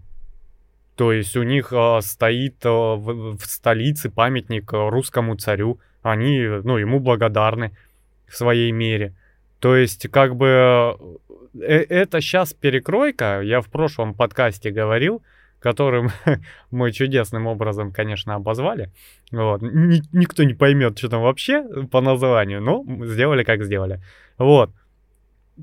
[0.94, 5.80] То есть у них а, стоит в, в столице памятник русскому царю.
[6.02, 7.72] Они, ну, ему благодарны
[8.28, 9.14] в своей мере.
[9.60, 10.98] То есть, как бы,
[11.54, 13.40] э, это сейчас перекройка.
[13.42, 15.22] Я в прошлом подкасте говорил,
[15.60, 16.10] которым
[16.70, 18.90] мы чудесным образом, конечно, обозвали.
[19.30, 19.62] Вот.
[19.62, 24.00] Ни, никто не поймет, что там вообще по названию, но сделали как сделали.
[24.38, 24.70] Вот.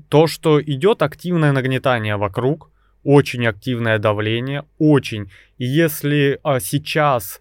[0.08, 2.70] То, что идет активное нагнетание вокруг,
[3.04, 5.30] очень активное давление, очень.
[5.56, 7.40] И если а, сейчас,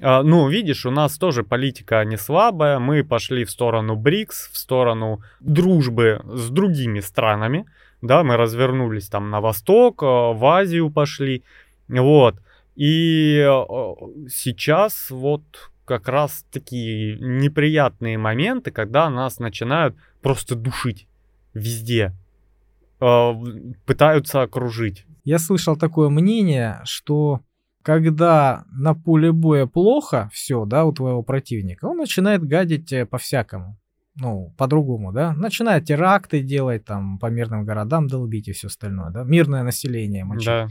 [0.00, 4.56] а, ну, видишь, у нас тоже политика не слабая, мы пошли в сторону БРИКС, в
[4.56, 7.66] сторону дружбы с другими странами,
[8.00, 11.42] да, мы развернулись там на восток, а, в Азию пошли,
[11.88, 12.36] вот.
[12.78, 13.64] И э,
[14.28, 15.42] сейчас вот
[15.84, 21.08] как раз такие неприятные моменты, когда нас начинают просто душить
[21.54, 22.12] везде,
[23.00, 23.32] э,
[23.84, 25.06] пытаются окружить.
[25.24, 27.40] Я слышал такое мнение, что
[27.82, 33.76] когда на поле боя плохо все, да, у твоего противника, он начинает гадить э, по-всякому.
[34.14, 35.32] Ну, по-другому, да.
[35.34, 39.24] Начинает теракты делать, там, по мирным городам долбить и все остальное, да.
[39.24, 40.46] Мирное население мочить.
[40.46, 40.68] Да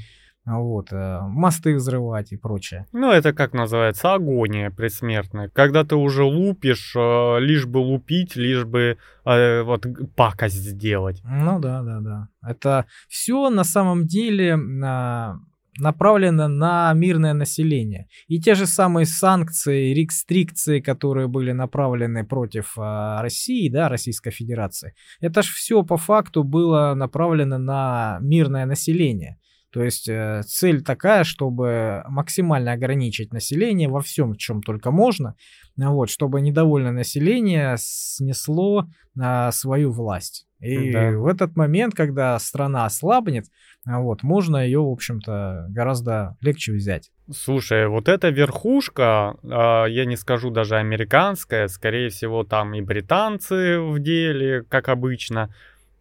[0.47, 2.85] вот, э, мосты взрывать и прочее.
[2.93, 5.49] Ну, это как называется, агония предсмертная.
[5.49, 11.21] Когда ты уже лупишь, э, лишь бы лупить, лишь бы э, вот пакость сделать.
[11.25, 12.27] Ну да, да, да.
[12.41, 15.39] Это все на самом деле на
[15.79, 18.07] направлено на мирное население.
[18.27, 24.93] И те же самые санкции, рестрикции, которые были направлены против э, России, да, Российской Федерации,
[25.19, 29.37] это же все по факту было направлено на мирное население.
[29.77, 35.35] То есть э, цель такая, чтобы максимально ограничить население во всем, чем только можно,
[35.75, 38.87] вот, чтобы недовольное население снесло
[39.21, 40.47] э, свою власть.
[40.61, 41.11] И Да.
[41.11, 43.45] в этот момент, когда страна ослабнет,
[43.85, 47.11] а, вот, можно ее, в общем-то, гораздо легче взять.
[47.31, 53.79] Слушай, вот эта верхушка, а, я не скажу даже американская, скорее всего, там и британцы
[53.79, 55.53] в деле, как обычно,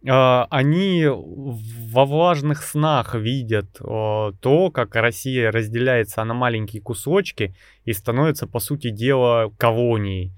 [0.09, 8.47] они во влажных снах видят а, то, как Россия разделяется на маленькие кусочки и становится,
[8.47, 10.31] по сути дела, колонией.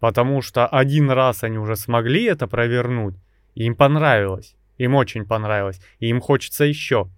[0.00, 3.16] Потому что один раз они уже смогли это провернуть,
[3.54, 4.56] и им понравилось.
[4.78, 5.80] Им очень понравилось.
[5.98, 7.08] И им хочется еще.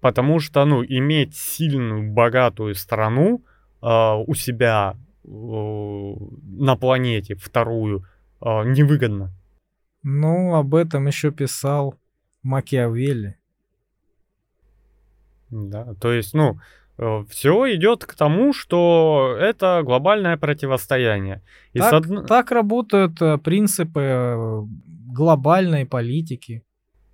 [0.00, 3.44] Потому что, ну, иметь сильную, богатую страну
[3.80, 8.04] а, у себя э, на планете, вторую,
[8.40, 9.32] а, невыгодно.
[10.08, 11.96] Ну, об этом еще писал
[12.44, 13.40] Макиавелли.
[15.50, 16.60] Да, то есть, ну,
[17.28, 21.42] все идет к тому, что это глобальное противостояние.
[21.72, 24.62] И Так, одн- так работают э, принципы э,
[25.08, 26.62] глобальной политики.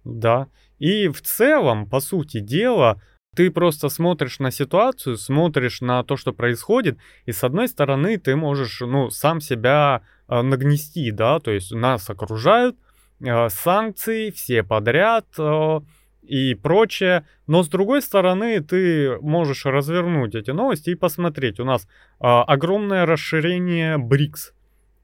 [0.05, 0.49] Да.
[0.79, 3.01] И в целом, по сути дела,
[3.35, 8.37] ты просто смотришь на ситуацию, смотришь на то, что происходит, и с одной стороны ты
[8.37, 12.77] можешь, ну, сам себя э, нагнести, да, то есть нас окружают,
[13.21, 15.81] э, санкции, все подряд э,
[16.23, 21.59] и прочее, но с другой стороны ты можешь развернуть эти новости и посмотреть.
[21.59, 21.87] У нас э,
[22.21, 24.53] огромное расширение БРИКС.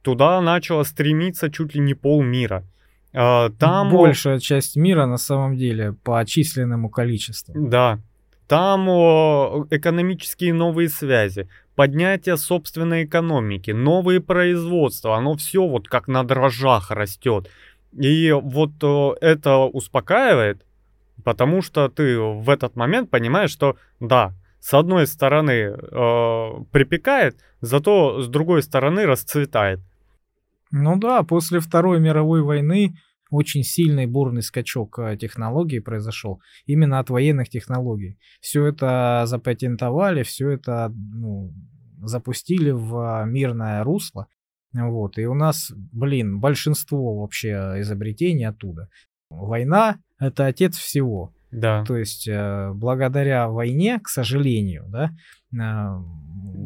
[0.03, 2.65] Туда начало стремиться чуть ли не полмира.
[3.13, 7.55] Там Большая часть мира на самом деле по численному количеству.
[7.57, 7.99] Да.
[8.49, 16.25] Там о, экономические новые связи, поднятие собственной экономики, новые производства, оно все вот как на
[16.25, 17.51] дрожжах растет.
[17.93, 20.65] И вот о, это успокаивает,
[21.25, 28.23] потому что ты в этот момент понимаешь, что да, с одной стороны э, припекает, зато
[28.23, 29.81] с другой стороны расцветает.
[30.71, 32.97] Ну да, после Второй мировой войны
[33.31, 38.19] очень сильный бурный скачок э, технологий произошел именно от военных технологий.
[38.41, 41.53] Все это запатентовали, все это ну,
[42.03, 44.29] запустили в мирное русло.
[44.73, 48.89] Вот, и у нас, блин, большинство вообще изобретений оттуда.
[49.31, 51.33] Война— это отец всего.
[51.51, 51.85] Да.
[51.87, 55.11] То есть, э, благодаря войне, к сожалению, да,
[55.53, 56.03] э,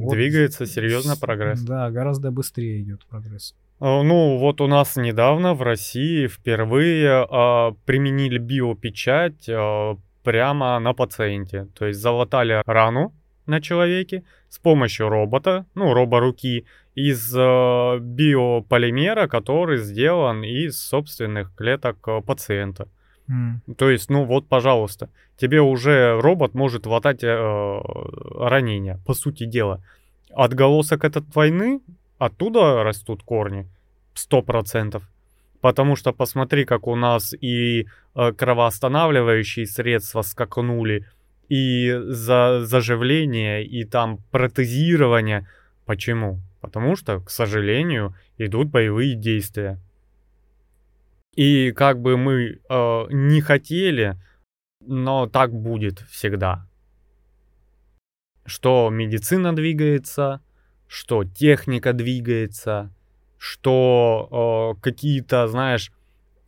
[0.02, 1.60] вот Двигается серьезно прогресс.
[1.62, 3.54] Да, гораздо быстрее идет прогресс.
[3.84, 10.92] А, Ну, вот у нас недавно в России впервые а, применили биопечать а, прямо на
[10.92, 11.66] пациенте.
[11.76, 13.12] То есть залатали рану
[13.46, 16.64] на человеке с помощью робота, ну, роборуки,
[16.94, 22.86] из а, биополимера, который сделан из собственных клеток а, пациента.
[23.28, 23.62] М.
[23.76, 27.80] То есть, ну вот, пожалуйста, тебе уже робот может латать э,
[28.34, 29.82] ранения, по сути дела.
[30.34, 31.80] Отголосок этот войны,
[32.18, 33.68] оттуда растут корни,
[34.14, 35.08] сто процентов.
[35.60, 41.06] Потому что посмотри, как у нас и э, кровоостанавливающие средства скакнули,
[41.48, 45.46] и за заживление, и там протезирование.
[45.84, 46.40] Почему?
[46.60, 49.78] Потому что, к сожалению, идут боевые действия.
[51.34, 54.16] И как бы мы э, не хотели,
[54.80, 56.66] но так будет всегда.
[58.44, 60.40] Что медицина двигается,
[60.88, 62.90] что техника двигается,
[63.42, 65.90] что э, какие-то, знаешь,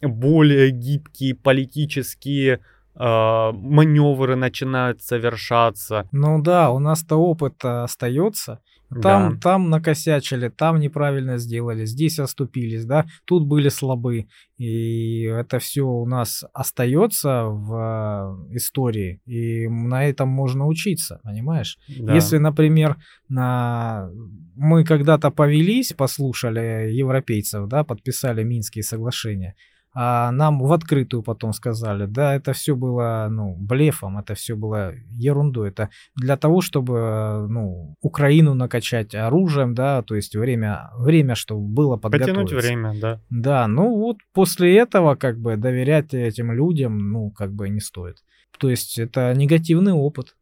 [0.00, 2.61] более гибкие политические
[2.94, 6.09] э, маневры начинают совершаться.
[6.12, 8.61] Ну да, у нас-то опыт а, остается.
[9.02, 9.40] Там, Да.
[9.40, 14.26] там накосячили, там неправильно сделали, здесь оступились, да, тут были слабы.
[14.57, 21.78] И это все у нас остается в а, истории, и на этом можно учиться, понимаешь?
[21.98, 22.14] Да.
[22.14, 22.96] Если, например,
[23.28, 24.11] на...
[24.54, 29.54] мы когда-то повелись, послушали европейцев, да, подписали Минские соглашения,
[29.94, 34.92] а нам в открытую потом сказали, да, это все было, ну, блефом, это все было
[35.11, 41.62] ерундой, это для того, чтобы, ну, Украину накачать оружием, да, то есть время, время, чтобы
[41.62, 42.42] было подготовиться.
[42.42, 43.20] Потянуть время, да.
[43.30, 48.18] Да, ну вот после этого как бы доверять этим людям, ну, как бы не стоит.
[48.59, 50.35] То есть это негативный опыт.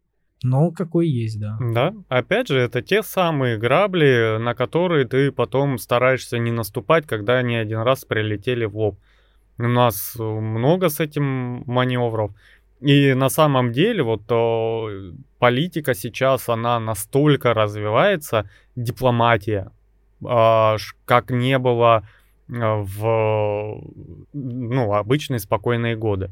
[0.45, 1.57] Но какой есть, да.
[1.61, 7.38] Да, опять же, это те самые грабли, на которые ты потом стараешься не наступать, когда
[7.38, 8.98] они один раз прилетели в лоб.
[9.63, 12.33] У нас э, много с этим маневров.
[12.81, 19.71] И на самом деле вот э, политика сейчас, она настолько развивается, дипломатия,
[20.25, 22.02] а, как не было
[22.48, 23.83] э, в
[24.33, 26.31] ну, обычные спокойные годы.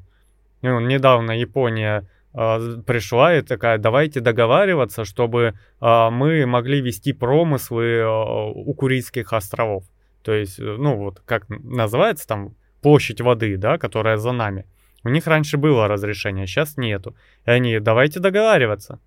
[0.63, 8.75] Недавно Япония а, пришла и такая, давайте договариваться, чтобы мы могли вести промыслы а, у
[8.75, 9.85] Курильских островов.
[10.23, 14.67] То есть, э, ну вот, как называется там, площадь воды, да, которая за нами.
[15.05, 17.15] У них раньше было разрешение, сейчас нету.
[17.47, 18.99] И они, давайте договариваться.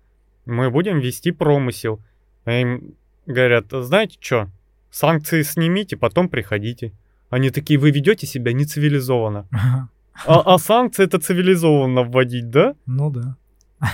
[0.46, 2.00] Мы будем вести промысел.
[2.46, 2.94] И им
[3.26, 4.48] говорят, знаете что,
[4.90, 6.92] санкции снимите, потом приходите.
[7.30, 9.48] Они такие, вы ведете себя нецивилизованно.
[10.26, 12.76] А, а санкции это цивилизованно вводить, да?
[12.86, 13.36] Ну да.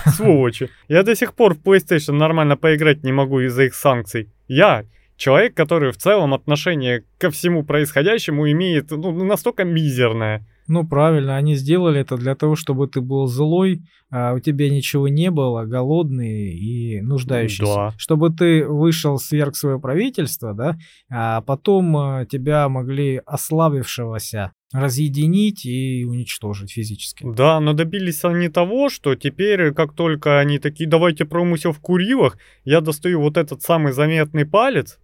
[0.05, 0.69] Сволочи.
[0.87, 4.29] Я до сих пор в PlayStation нормально поиграть не могу из-за их санкций.
[4.47, 4.85] Я
[5.21, 10.47] человек, который в целом отношение ко всему происходящему имеет ну, настолько мизерное.
[10.67, 15.07] Ну, правильно, они сделали это для того, чтобы ты был злой, а у тебя ничего
[15.07, 17.75] не было, голодный и нуждающийся.
[17.75, 17.93] Да.
[17.97, 20.77] Чтобы ты вышел сверх своего правительства, да,
[21.11, 27.25] а потом а, тебя могли ослабившегося разъединить и уничтожить физически.
[27.31, 32.37] Да, но добились они того, что теперь, как только они такие, давайте промысел в Курилах,
[32.63, 34.97] я достаю вот этот самый заметный палец,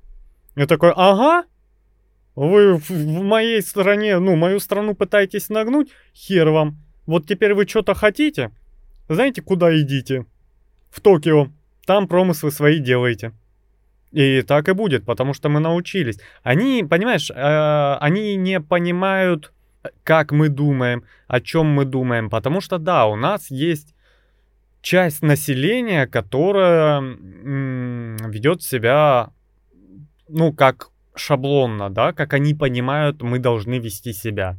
[0.57, 1.45] я такой, ага,
[2.35, 5.91] вы в моей стране, ну, мою страну пытаетесь нагнуть?
[6.15, 6.77] Хер вам.
[7.05, 8.49] Вот теперь вы что-то хотите?
[9.07, 10.25] Знаете, куда идите?
[10.89, 11.49] В Токио.
[11.85, 13.33] Там промыслы свои делаете.
[14.11, 16.19] И так и будет, потому что мы научились.
[16.41, 19.53] Они, понимаешь, э, они не понимают,
[20.03, 22.31] как мы думаем, о чем мы думаем.
[22.31, 23.93] Потому что, да, у нас есть
[24.81, 29.31] часть населения, которая ведет себя,
[30.29, 34.57] ну, как шаблонно, да, как они понимают, мы должны вести себя.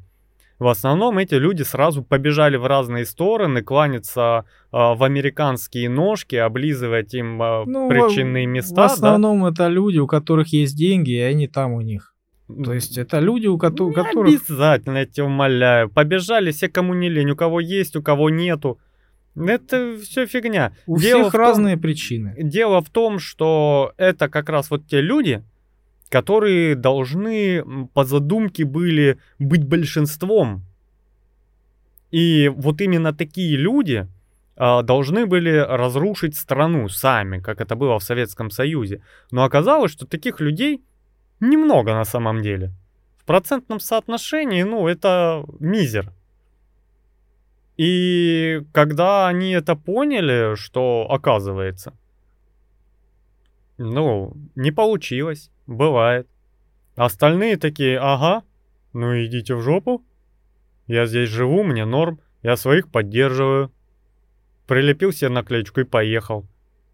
[0.59, 7.15] В основном эти люди сразу побежали в разные стороны, кланяться э, в американские ножки, облизывать
[7.15, 8.89] им э, ну, причинные места.
[8.89, 9.51] В основном да?
[9.51, 12.15] это люди, у которых есть деньги, и они там у них.
[12.49, 14.43] То есть это люди, у ко- не которых...
[14.43, 15.91] обязательно, я тебя умоляю.
[15.91, 18.81] Побежали все, кому не лень, у кого есть, у кого нету.
[19.37, 20.73] Это все фигня.
[20.87, 22.35] У Дело всех том, разные причины.
[22.37, 25.45] Дело в том, что это как раз вот те люди,
[26.09, 30.63] которые должны по задумке были быть большинством.
[32.11, 34.07] И вот именно такие люди
[34.57, 39.03] э, должны были разрушить страну сами, как это было в Советском Союзе.
[39.31, 40.83] Но оказалось, что таких людей
[41.41, 42.73] немного на самом деле.
[43.19, 46.13] В процентном соотношении, ну, это мизер.
[47.77, 51.93] И когда они это поняли, что оказывается,
[53.79, 55.51] ну, не получилось.
[55.67, 56.29] Бывает.
[56.97, 58.43] Остальные такие, ага,
[58.93, 60.05] ну идите в жопу.
[60.87, 63.73] Я здесь живу, мне норм, я своих поддерживаю.
[64.67, 66.47] Прилепил себе наклеечку и поехал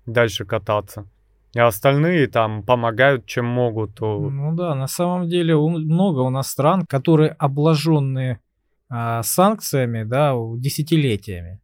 [0.06, 1.08] дальше кататься.
[1.54, 4.00] И остальные там помогают, чем могут.
[4.00, 8.40] Ну да, на самом деле много у нас стран, которые обложенные
[8.88, 11.60] а, санкциями, да, десятилетиями.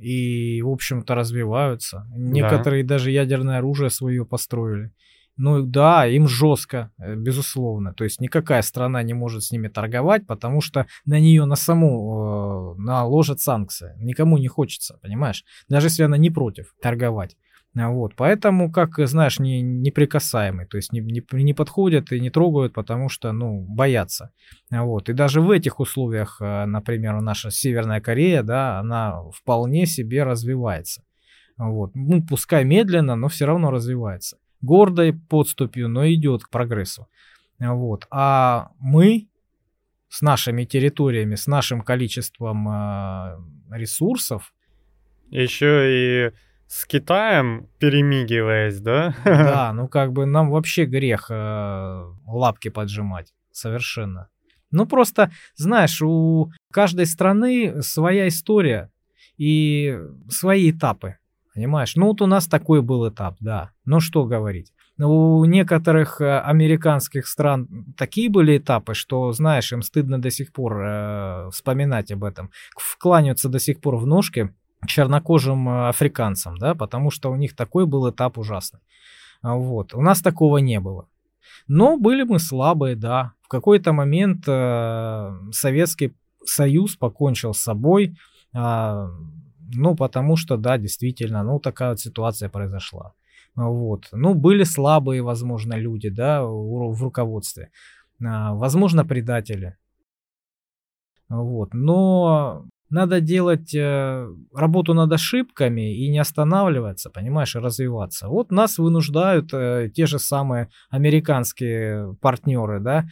[0.00, 2.06] И, в общем-то, развиваются.
[2.14, 2.94] Некоторые да.
[2.94, 4.92] даже ядерное оружие свое построили.
[5.36, 7.94] Ну да, им жестко, э, безусловно.
[7.94, 12.74] То есть никакая страна не может с ними торговать, потому что на нее на саму
[12.76, 13.94] э, наложат санкции.
[13.98, 15.44] Никому не хочется, понимаешь?
[15.68, 17.36] Даже если она не против торговать.
[17.76, 22.28] А вот, поэтому, как знаешь, не, неприкасаемый, то есть не, не, не подходят и не
[22.28, 24.32] трогают, потому что, ну, боятся.
[24.72, 29.86] А вот, и даже в этих условиях, э, например, наша Северная Корея, да, она вполне
[29.86, 31.04] себе развивается.
[31.56, 37.08] Вот, ну, пускай медленно, но все равно развивается гордой подступью, но идет к прогрессу.
[37.58, 38.06] Вот.
[38.10, 39.28] А мы
[40.08, 43.38] с нашими территориями, с нашим количеством э,
[43.70, 44.52] ресурсов.
[45.30, 46.32] Еще и
[46.70, 49.12] с Китаем перемигиваясь, да?
[49.24, 53.34] Да, ну как бы нам вообще грех э, лапки поджимать.
[53.50, 54.28] Совершенно.
[54.70, 58.88] Ну просто, знаешь, у каждой страны своя история
[59.36, 59.98] и
[60.28, 61.16] свои этапы.
[61.56, 61.96] Понимаешь?
[61.96, 63.72] Ну вот у нас такой был этап, да.
[63.84, 64.72] Ну что говорить.
[64.96, 67.66] У некоторых э, американских стран
[67.96, 72.52] такие были этапы, что, знаешь, им стыдно до сих пор э, вспоминать об этом.
[72.76, 74.54] Вкланяются до сих пор в ножки
[74.86, 78.80] чернокожим э, африканцам, да, потому что у них такой был этап ужасный.
[79.42, 79.94] А вот.
[79.94, 81.08] У нас такого не было.
[81.68, 83.32] Но были мы слабые, да.
[83.42, 86.14] В какой-то момент э, Советский
[86.44, 88.16] Союз покончил с собой.
[88.54, 89.08] Э,
[89.72, 93.12] ну, потому что, да, действительно, ну, такая вот ситуация произошла.
[93.54, 94.08] Вот.
[94.12, 97.70] Ну, были слабые, возможно, люди, да, в руководстве.
[98.24, 99.76] А, возможно, предатели.
[101.28, 101.74] Вот.
[101.74, 108.28] Но надо делать э, работу над ошибками и не останавливаться, понимаешь, и развиваться.
[108.28, 113.06] Вот нас вынуждают э, те же самые американские партнеры, да,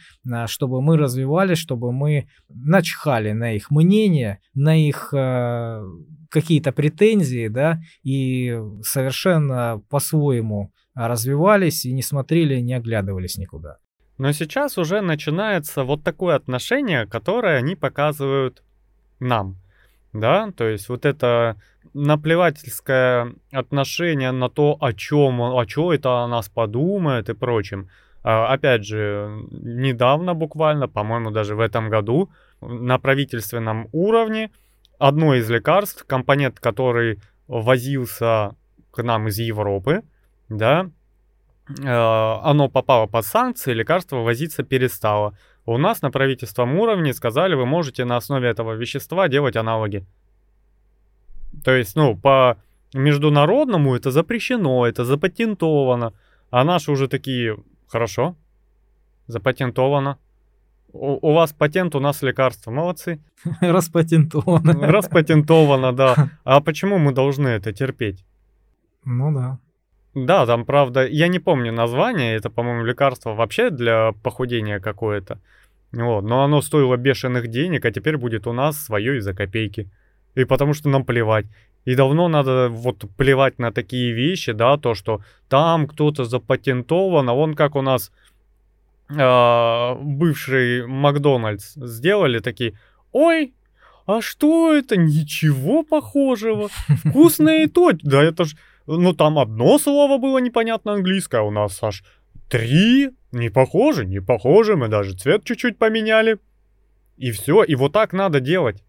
[0.47, 5.81] чтобы мы развивались, чтобы мы начхали на их мнение, на их э,
[6.29, 13.77] какие-то претензии, да, и совершенно по-своему развивались и не смотрели, не оглядывались никуда.
[14.17, 18.61] Но сейчас уже начинается вот такое отношение, которое они показывают
[19.19, 19.57] нам.
[20.13, 21.55] Да, то есть вот это
[21.93, 27.89] наплевательское отношение на то, о чем, о чем это о нас подумает и прочим.
[28.23, 32.29] А, опять же, недавно буквально, по-моему, даже в этом году
[32.61, 34.51] на правительственном уровне
[34.97, 38.55] одно из лекарств, компонент, который возился
[38.91, 40.03] к нам из Европы,
[40.49, 40.89] да,
[41.69, 45.37] э, оно попало под санкции, лекарство возиться перестало.
[45.69, 50.03] У нас на правительственном уровне сказали, вы можете на основе этого вещества делать аналоги.
[51.63, 52.57] То есть, ну, по
[52.95, 56.13] международному это запрещено, это запатентовано.
[56.49, 57.57] А наши уже такие,
[57.87, 58.35] хорошо,
[59.27, 60.17] запатентовано.
[60.91, 62.71] У, у вас патент, у нас лекарство.
[62.71, 63.19] Молодцы.
[63.61, 64.73] Распатентовано.
[64.73, 66.31] Распатентовано, да.
[66.43, 68.25] А почему мы должны это терпеть?
[69.05, 69.59] Ну да.
[70.25, 75.39] Да, там, правда, я не помню название, это, по-моему, лекарство вообще для похудения какое-то.
[75.91, 79.89] Вот, но оно стоило бешеных денег, а теперь будет у нас свое из-за копейки.
[80.35, 81.45] И потому что нам плевать.
[81.85, 87.33] И давно надо вот плевать на такие вещи, да, то, что там кто-то запатентован, а
[87.33, 88.11] он как у нас
[89.09, 92.73] э, бывший Макдональдс сделали такие,
[93.11, 93.53] ой,
[94.05, 94.97] а что это?
[94.97, 96.69] Ничего похожего.
[97.05, 97.91] Вкусное и то.
[98.01, 98.55] Да это ж,
[98.97, 102.03] ну там одно слово было непонятно английское, а у нас аж
[102.49, 103.11] три.
[103.31, 106.39] Не похоже, не похоже, мы даже цвет чуть-чуть поменяли.
[107.17, 108.83] И все, и вот так надо делать.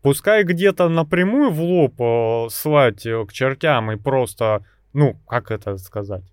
[0.00, 5.76] Пускай где-то напрямую в лоб э, слать э, к чертям и просто, ну, как это
[5.76, 6.24] сказать,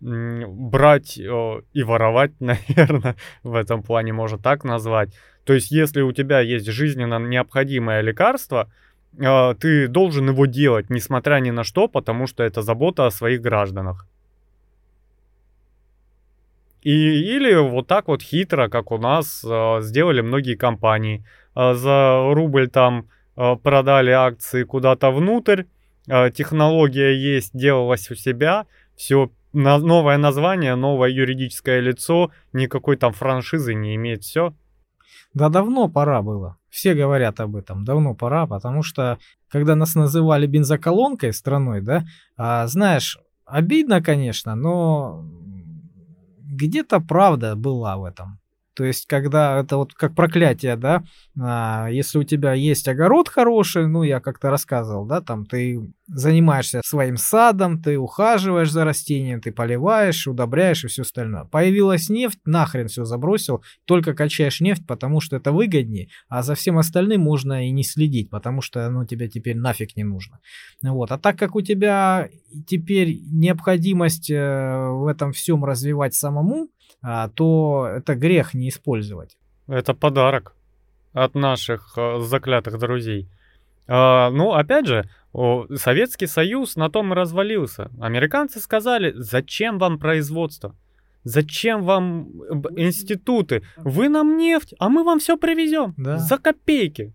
[0.00, 5.14] брать э, и воровать, наверное, в этом плане можно так назвать.
[5.44, 8.70] То есть, если у тебя есть жизненно необходимое лекарство,
[9.18, 14.06] ты должен его делать, несмотря ни на что, потому что это забота о своих гражданах.
[16.82, 22.32] И, или вот так вот хитро, как у нас э, сделали многие компании– а, за
[22.34, 25.64] рубль там а, продали акции куда-то внутрь,
[26.08, 33.74] а, технология есть, делалась у себя, все новое название, новое юридическое лицо, никакой там франшизы
[33.74, 34.54] не имеет, все.
[35.34, 36.56] Да давно пора было.
[36.72, 39.18] Все говорят об этом, давно пора, потому что
[39.48, 42.04] когда нас называли бензоколонкой страной, да,
[42.38, 45.22] а, знаешь, обидно, конечно, но
[46.38, 48.40] где-то правда была в этом.
[48.74, 51.04] То есть, когда это вот как проклятие, да,
[51.38, 56.80] а, если у тебя есть огород хороший, ну, я как-то рассказывал, да, там ты занимаешься
[56.84, 61.44] своим садом, ты ухаживаешь за растением, ты поливаешь, удобряешь и все остальное.
[61.44, 66.78] Появилась нефть, нахрен все забросил, только качаешь нефть, потому что это выгоднее, а за всем
[66.78, 70.40] остальным можно и не следить, потому что оно тебе теперь нафиг не нужно.
[70.82, 71.12] Вот.
[71.12, 72.28] А так как у тебя
[72.66, 76.68] теперь необходимость э, в этом всем развивать самому,
[77.28, 79.36] то это грех не использовать.
[79.66, 80.54] Это подарок
[81.12, 83.28] от наших э, заклятых друзей.
[83.88, 85.08] А, ну, опять же,
[85.74, 87.90] Советский Союз на том и развалился.
[88.00, 90.74] Американцы сказали, зачем вам производство?
[91.24, 92.28] Зачем вам
[92.76, 93.62] институты?
[93.76, 96.18] Вы нам нефть, а мы вам все привезем да.
[96.18, 97.12] за копейки.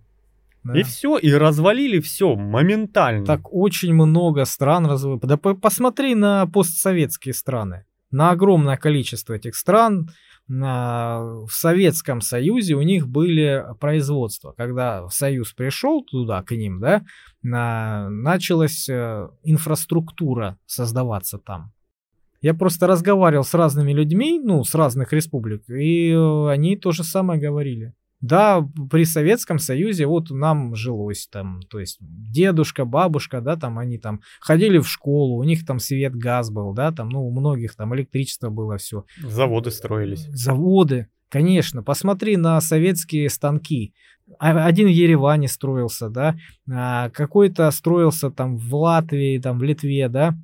[0.64, 0.78] Да.
[0.78, 3.26] И все, и развалили все моментально.
[3.26, 5.22] Так очень много стран развалили.
[5.26, 10.10] Да посмотри на постсоветские страны на огромное количество этих стран.
[10.48, 14.54] В Советском Союзе у них были производства.
[14.56, 17.04] Когда Союз пришел туда, к ним, да,
[17.42, 21.74] началась э, инфраструктура создаваться там.
[22.42, 27.04] Я просто разговаривал с разными людьми, ну, с разных республик, и э, они то же
[27.04, 27.94] самое говорили.
[28.20, 34.00] Да, при Советском Союзе вот нам жилось там, то есть дедушка, бабушка, да, там они
[34.00, 37.76] там ходили в школу, у них там свет, газ был, да, там, ну, у многих
[37.76, 39.06] там электричество было, все.
[39.22, 40.26] Заводы строились.
[40.32, 41.84] Заводы, конечно.
[41.84, 43.94] Посмотри на советские станки.
[44.40, 46.36] А, один в Ереване строился, да,
[46.70, 50.36] а, какой-то строился там в Латвии, там в Литве, да,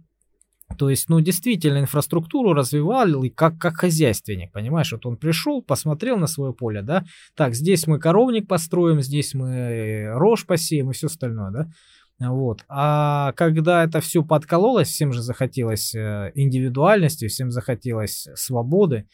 [0.78, 4.92] то есть, ну, действительно, инфраструктуру развивали как, как хозяйственник, понимаешь?
[4.92, 7.04] Вот он пришел, посмотрел на свое поле, да,
[7.36, 11.68] так, здесь мы коровник построим, здесь мы рожь посеем и все остальное, да.
[12.20, 12.64] Вот.
[12.70, 19.08] А когда это все подкололось, всем же захотелось э, индивидуальности, всем захотелось свободы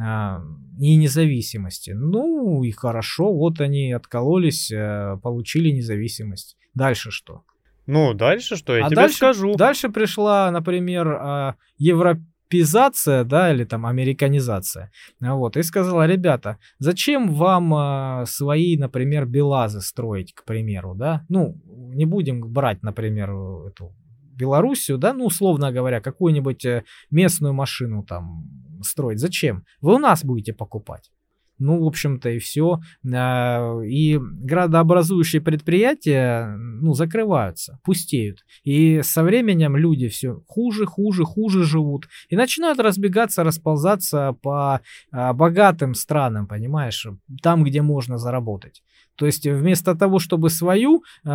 [0.00, 0.42] а,
[0.80, 1.90] и независимости.
[1.90, 6.56] Ну и хорошо, вот они откололись, э, получили независимость.
[6.74, 7.42] Дальше что?
[7.88, 8.76] Ну, дальше что?
[8.76, 9.54] Я а тебе дальше, скажу.
[9.56, 14.92] Дальше пришла, например, а, европезация, да, или там американизация.
[15.20, 21.24] Вот, и сказала, ребята, зачем вам а, свои, например, белазы строить, к примеру, да?
[21.30, 21.56] Ну,
[21.94, 23.30] не будем брать, например,
[23.68, 23.94] эту
[24.34, 28.44] Белоруссию, да, ну, условно говоря, какую-нибудь э, местную машину там
[28.82, 29.18] строить.
[29.18, 29.64] Зачем?
[29.80, 31.10] Вы у нас будете покупать.
[31.58, 32.80] Ну, в общем-то, и все.
[33.12, 38.44] А, и градообразующие предприятия, ну, закрываются, пустеют.
[38.64, 42.08] И со временем люди все хуже, хуже, хуже живут.
[42.28, 44.80] И начинают разбегаться, расползаться по
[45.10, 47.06] а, богатым странам, понимаешь,
[47.42, 48.82] там, где можно заработать.
[49.18, 51.28] То есть вместо того, чтобы свою э,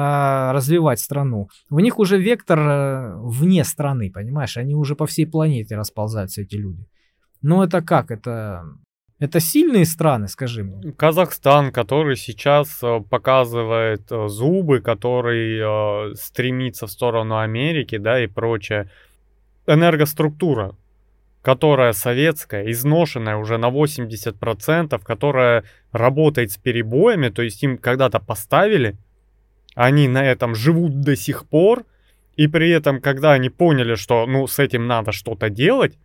[0.53, 4.55] развивать страну, у них уже вектор э, вне страны, понимаешь?
[4.55, 6.87] Они уже по всей планете расползаются, эти люди.
[7.41, 8.09] Ну это как?
[8.09, 8.63] Это
[9.23, 10.91] это сильные страны, скажи мне.
[10.91, 15.59] Казахстан, который сейчас э, показывает э, зубы, который
[16.11, 18.89] э, стремится в сторону Америки, да, и прочее.
[19.65, 20.75] Энергоструктура,
[21.41, 25.63] которая советская, изношенная уже на 80%, которая
[25.93, 28.97] работает с перебоями, то есть им когда-то поставили,
[29.73, 31.85] они на этом живут до сих пор,
[32.35, 35.97] и при этом, когда они поняли, что, ну, с этим надо что-то делать,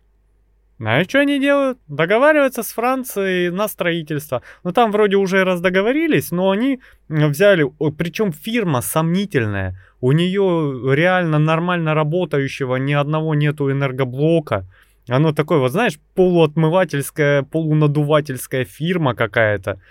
[0.85, 1.77] а что они делают?
[1.87, 4.41] Договариваются с Францией на строительство.
[4.63, 7.65] Ну там вроде уже раздоговорились, но они взяли,
[7.97, 9.77] причем фирма сомнительная.
[9.99, 14.65] У нее реально нормально работающего ни одного нету энергоблока.
[15.09, 19.81] Оно такое, вот знаешь, полуотмывательская, полунадувательская фирма какая-то.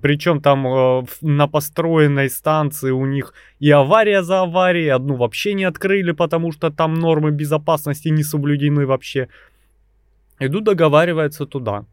[0.00, 5.64] Причем там э, на построенной станции у них и авария за аварией, одну вообще не
[5.64, 9.28] открыли, потому что там нормы безопасности не соблюдены вообще.
[10.40, 11.84] Иду договариваться туда.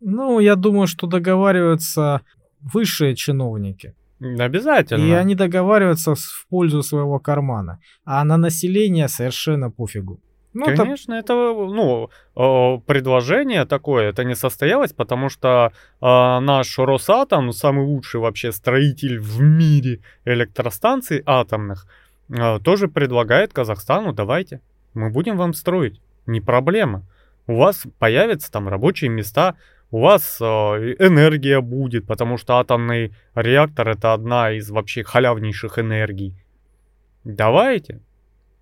[0.00, 2.20] Ну, я думаю, что договариваются
[2.60, 3.94] высшие чиновники.
[4.20, 5.04] Обязательно.
[5.04, 7.78] И они договариваются в пользу своего кармана.
[8.04, 10.20] А на население совершенно пофигу.
[10.54, 17.52] Ну, Конечно, это, это ну, предложение такое, это не состоялось, потому что э, наш Росатом,
[17.52, 21.88] самый лучший вообще строитель в мире электростанций атомных,
[22.28, 24.60] э, тоже предлагает Казахстану, давайте,
[24.94, 27.02] мы будем вам строить, не проблема
[27.46, 29.56] у вас появятся там рабочие места,
[29.90, 30.44] у вас э,
[30.98, 36.34] энергия будет, потому что атомный реактор это одна из вообще халявнейших энергий.
[37.22, 38.00] Давайте.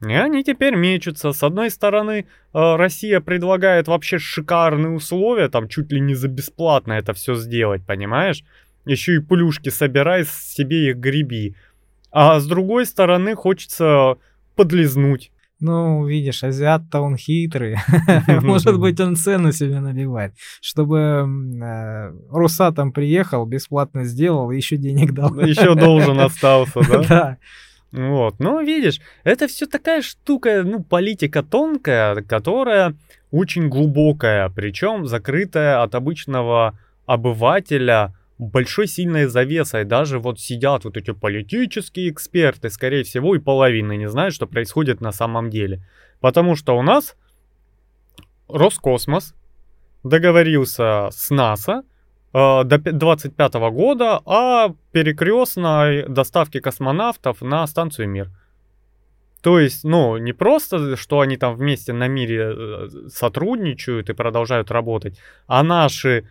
[0.03, 1.33] И они теперь мечутся.
[1.33, 6.95] С одной стороны, э, Россия предлагает вообще шикарные условия, там чуть ли не за бесплатно
[6.95, 8.45] это все сделать, понимаешь?
[8.85, 11.55] Еще и плюшки собирай, себе их греби.
[12.11, 14.17] А с другой стороны, хочется
[14.57, 15.31] подлизнуть.
[15.63, 17.77] Ну, видишь, азиат-то он хитрый.
[18.27, 20.35] Может быть, он цену себе набивает.
[20.61, 25.39] Чтобы э, Русатом приехал, бесплатно сделал, еще денег дал.
[25.39, 27.03] Еще должен остался, да?
[27.09, 27.39] Да.
[27.93, 32.97] Вот, ну, видишь, это все такая штука, ну, политика тонкая, которая
[33.31, 39.85] очень глубокая, причем закрытая от обычного обывателя, большой сильной завесой.
[39.85, 45.01] Даже вот сидят вот эти политические эксперты, скорее всего, и половины не знают, что происходит
[45.01, 45.85] на самом деле.
[46.21, 47.17] Потому что у нас
[48.49, 49.35] Роскосмос
[50.03, 51.83] договорился с НАСА
[52.33, 58.31] э, до 2025 года о перекрестной доставке космонавтов на станцию Мир.
[59.43, 64.71] То есть, ну, не просто, что они там вместе на мире э, сотрудничают и продолжают
[64.71, 65.19] работать,
[65.49, 66.29] а наши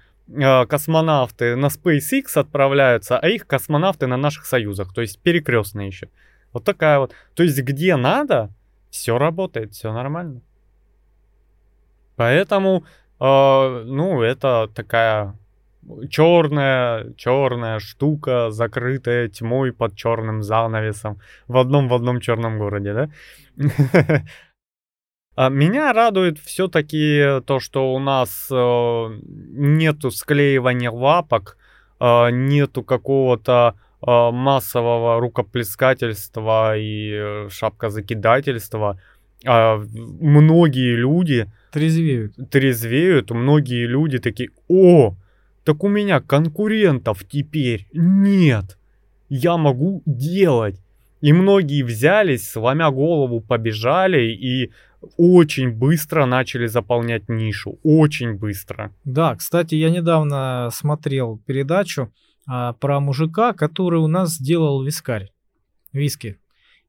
[0.68, 6.10] космонавты на SpaceX отправляются, а их космонавты на наших союзах, то есть перекрестные еще.
[6.54, 7.14] Вот такая вот.
[7.34, 8.50] То есть где надо,
[8.90, 10.42] все работает, все нормально.
[12.16, 12.84] Поэтому,
[13.20, 15.36] э, ну, это такая
[16.10, 23.10] черная, черная штука, закрытая тьмой под черным занавесом в одном в одном черном городе, да?
[25.42, 31.58] А меня радует все-таки то, что у нас э, нету склеивания лапок,
[32.00, 33.74] э, нету какого-то
[34.06, 39.02] э, массового рукоплескательства и шапкозакидательства.
[39.44, 42.36] Э, многие люди трезвеют.
[42.52, 45.16] трезвеют, многие люди такие, о,
[45.64, 48.78] так у меня конкурентов теперь нет,
[49.28, 50.80] я могу делать.
[51.22, 54.72] И многие взялись, сломя голову, побежали и
[55.18, 57.80] очень быстро начали заполнять нишу.
[57.84, 58.94] Очень быстро.
[59.04, 62.12] Да, кстати, я недавно смотрел передачу
[62.48, 65.32] а, про мужика, который у нас сделал вискарь.
[65.94, 66.38] Виски.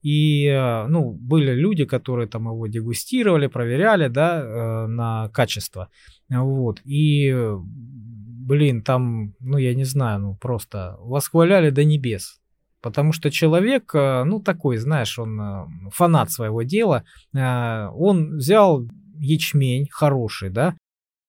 [0.03, 5.89] И, а, ну, были люди, которые там его дегустировали, проверяли, да, э, на качество.
[6.28, 6.80] Вот.
[6.85, 12.41] И, блин, там, ну, я не знаю, ну, просто восхваляли до небес.
[12.83, 18.85] Потому что человек, э, ну такой, знаешь, он э, фанат своего дела, э, он взял
[19.18, 20.74] ячмень хороший, да,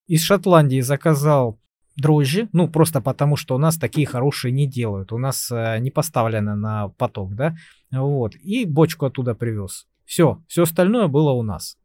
[0.08, 1.60] из Шотландии заказал
[1.96, 6.56] дрожжи, ну просто потому, что у нас такие хорошие не делают, у нас не поставлено
[6.56, 7.56] на поток, да,
[7.92, 9.86] вот, и бочку оттуда привез.
[10.06, 11.78] Все, все остальное было у нас.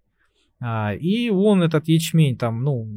[0.60, 2.88] А, и он этот ячмень там, ну,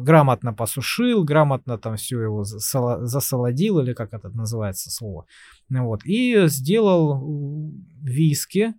[0.00, 5.26] грамотно посушил, грамотно там все его засолодил, или как это называется слово.
[5.68, 6.04] Вот.
[6.04, 7.72] И сделал
[8.02, 8.74] виски.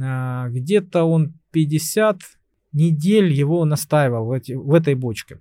[0.00, 2.18] А, где-то он 50
[2.72, 5.40] недель его настаивал в, эти, в этой бочке.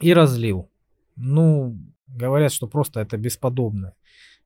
[0.00, 0.70] И разлил.
[1.16, 3.94] Ну, говорят, что просто это бесподобно.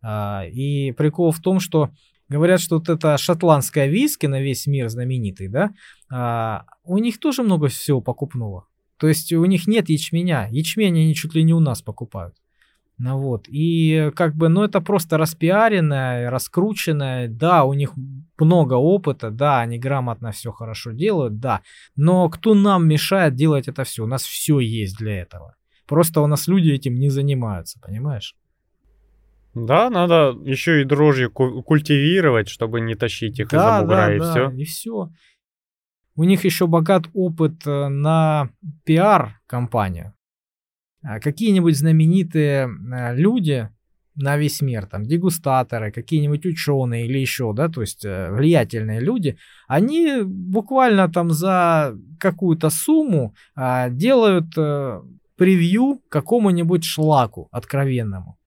[0.03, 1.91] А, и прикол в том, что
[2.29, 5.75] Говорят, что вот это шотландская виски на весь мир знаменитый, да,
[6.11, 8.67] а, у них тоже много всего покупного.
[8.99, 10.49] То есть у них нет ячменя.
[10.51, 12.35] Ячмень они чуть ли не у нас покупают.
[12.99, 13.47] Ну вот.
[13.49, 17.29] И как бы, ну это просто распиаренное, раскрученное.
[17.29, 17.93] Да, у них
[18.39, 21.63] много опыта, да, они грамотно все хорошо делают, да.
[21.97, 24.05] Но кто нам мешает делать это все?
[24.05, 25.57] У нас все есть для этого.
[25.87, 28.37] Просто у нас люди этим не занимаются, понимаешь?
[29.55, 34.19] Да, надо еще и дрожжи культивировать, чтобы не тащить их да, из-за бугра, да, и
[34.19, 34.51] да, все.
[34.51, 35.11] И все.
[36.17, 38.51] У них еще богат опыт э, на
[38.85, 40.15] пиар-компанию.
[41.03, 43.69] А какие-нибудь знаменитые э, люди
[44.15, 49.37] на весь мир, там, дегустаторы, какие-нибудь ученые или еще, да, то есть э, влиятельные люди,
[49.67, 54.55] они буквально там за какую-то сумму а, делают
[55.37, 58.39] превью какому-нибудь шлаку откровенному.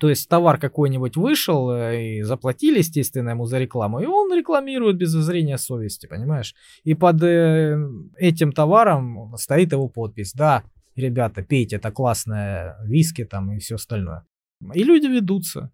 [0.00, 4.96] То есть товар какой-нибудь вышел э, и заплатили, естественно, ему за рекламу, и он рекламирует
[4.96, 6.54] без зазрения совести, понимаешь?
[6.84, 7.76] И под э,
[8.16, 10.32] этим товаром стоит его подпись.
[10.32, 10.64] Да,
[10.96, 14.24] ребята, пейте, это классная виски там и все остальное.
[14.72, 15.70] И люди ведутся.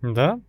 [0.00, 0.40] Да.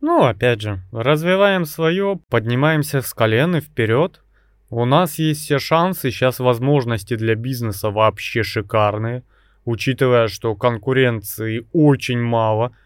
[0.00, 4.24] Ну, опять же, развиваем свое, поднимаемся с колен и вперед.
[4.70, 9.22] У нас есть все шансы, сейчас возможности для бизнеса вообще шикарные
[9.64, 12.76] учитывая, что конкуренции очень мало.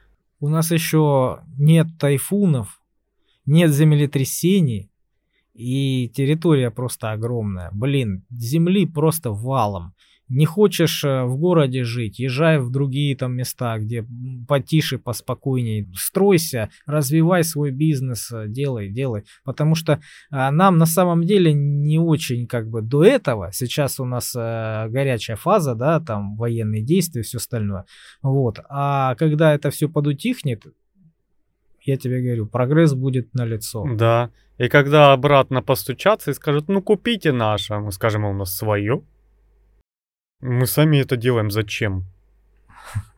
[0.41, 2.81] У нас еще нет тайфунов,
[3.47, 4.91] нет землетрясений,
[5.59, 7.71] и территория просто огромная.
[7.73, 9.95] Блин, земли просто валом.
[10.29, 14.07] Не хочешь э, в городе жить, езжай в другие там места, где
[14.47, 15.89] потише, поспокойнее.
[15.95, 19.25] Стройся, развивай свой бизнес, э, делай, делай.
[19.45, 20.01] Потому что
[20.31, 23.51] а, нам на самом деле не очень как бы до этого.
[23.53, 27.85] Сейчас у нас а, горячая фаза, да, там военные действия, все остальное.
[28.23, 28.61] Вот.
[28.69, 30.65] А когда это все подутихнет,
[31.83, 33.87] я тебе говорю, прогресс будет на лицо.
[33.95, 34.31] Да.
[34.59, 39.03] И когда обратно постучаться и скажут, ну купите наше, мы скажем, «А у нас свое.
[40.41, 42.05] Мы сами это делаем зачем?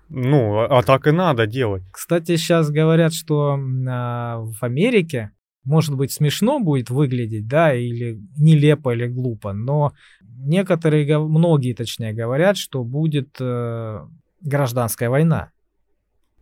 [0.08, 1.82] Ну, а, а так и надо делать.
[1.92, 3.58] Кстати, сейчас говорят, что
[3.88, 5.30] а, в Америке,
[5.64, 12.56] может быть, смешно будет выглядеть, да, или нелепо, или глупо, но некоторые, многие точнее, говорят,
[12.56, 14.00] что будет э,
[14.40, 15.52] гражданская война.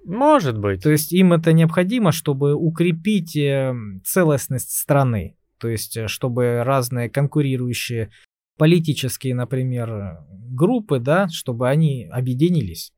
[0.05, 0.83] Может быть.
[0.83, 3.75] То есть им это необходимо, чтобы укрепить э,
[4.05, 5.37] целостность страны.
[5.59, 8.11] То есть, э, чтобы разные конкурирующие
[8.59, 10.19] политические, например,
[10.51, 12.93] группы, да, чтобы они объединились.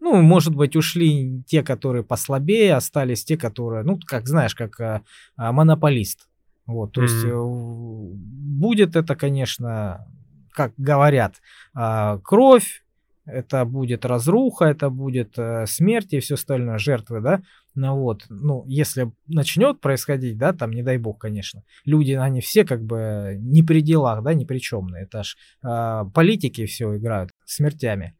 [0.00, 5.02] Ну, может быть, ушли те, которые послабее, остались те, которые, ну, как знаешь, как а,
[5.36, 6.28] а, монополист.
[6.66, 7.04] Вот, то mm-hmm.
[7.04, 8.16] есть э,
[8.58, 10.06] будет это, конечно,
[10.50, 11.36] как говорят,
[11.74, 12.84] а, кровь,
[13.24, 17.42] это будет разруха, это будет э, смерть и все остальное, жертвы, да,
[17.74, 22.64] ну вот, ну, если начнет происходить, да, там, не дай бог, конечно, люди, они все
[22.64, 27.30] как бы не при делах, да, ни при чем, это аж э, политики все играют
[27.44, 28.14] смертями.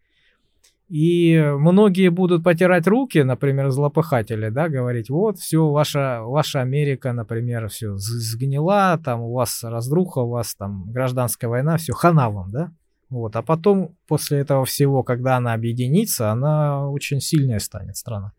[0.89, 7.69] И многие будут потирать руки, например, злопыхатели, да, говорить, вот, все, ваша, ваша Америка, например,
[7.69, 12.73] все сгнила, там у вас разруха, у вас там гражданская война, все, хана вам, да,
[13.13, 18.33] вот, а потом, после этого всего, когда она объединится, она очень сильная станет страна.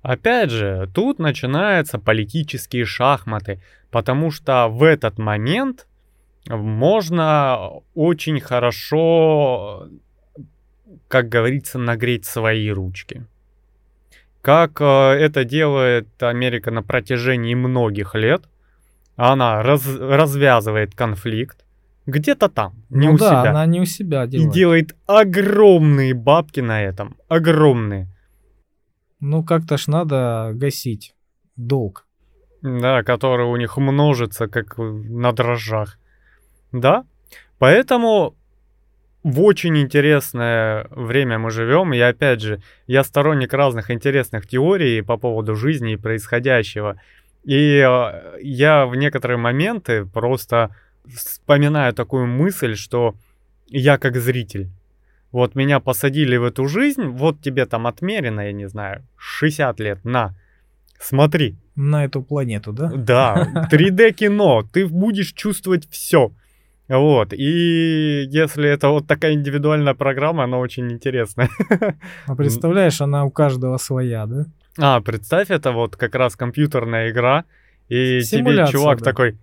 [0.00, 5.86] Опять же, тут начинаются политические шахматы, потому что в этот момент
[6.48, 9.88] можно очень хорошо,
[11.08, 13.26] как говорится, нагреть свои ручки.
[14.40, 18.44] Как э, это делает Америка на протяжении многих лет,
[19.16, 21.64] она раз, развязывает конфликт,
[22.06, 23.50] где-то там, не ну у да, себя.
[23.50, 24.50] она не у себя делает.
[24.50, 27.16] И делает огромные бабки на этом.
[27.28, 28.08] Огромные.
[29.20, 31.14] Ну, как-то ж надо гасить
[31.56, 32.06] долг.
[32.62, 35.98] Да, который у них множится, как на дрожжах.
[36.72, 37.04] Да,
[37.58, 38.34] поэтому
[39.22, 45.16] в очень интересное время мы живем, и опять же, я сторонник разных интересных теорий по
[45.16, 47.00] поводу жизни и происходящего.
[47.44, 50.74] И э, я в некоторые моменты просто
[51.06, 53.14] вспоминаю такую мысль, что
[53.68, 54.70] я как зритель.
[55.32, 60.04] Вот меня посадили в эту жизнь, вот тебе там отмерено, я не знаю, 60 лет,
[60.04, 60.34] на.
[61.00, 61.56] смотри.
[61.74, 62.92] На эту планету, да?
[62.94, 66.32] Да, 3D-кино, ты будешь чувствовать все.
[66.88, 71.48] Вот, и если это вот такая индивидуальная программа, она очень интересная.
[72.26, 74.44] А представляешь, она у каждого своя, да?
[74.78, 77.44] А, представь, это вот как раз компьютерная игра,
[77.88, 79.04] и тебе Симуляция, чувак да.
[79.04, 79.38] такой,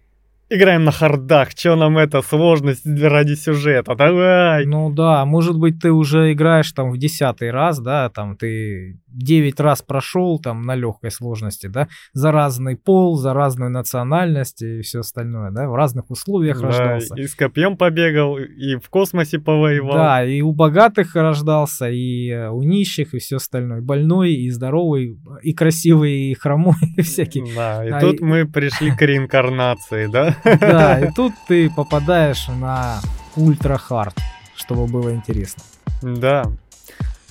[0.50, 4.66] играем на хардах, чё нам это, сложность ради сюжета, давай.
[4.66, 9.60] Ну да, может быть, ты уже играешь там в десятый раз, да, там ты 9
[9.60, 15.00] раз прошел там на легкой сложности, да, за разный пол, за разную национальность и все
[15.00, 17.16] остальное, да, в разных условиях Да, рождался.
[17.16, 19.94] и с копьем побегал, и в космосе повоевал.
[19.96, 23.82] Да, и у богатых рождался, и э, у нищих, и все остальное.
[23.82, 27.44] Больной, и здоровый, и красивый, и хромой, и всякий.
[27.56, 30.36] Да, и А, тут и- мы пришли к реинкарнации, да?
[30.44, 33.00] Да, и тут ты попадаешь на
[33.36, 34.16] ультра-хард,
[34.56, 35.64] чтобы было интересно.
[36.02, 36.44] Да.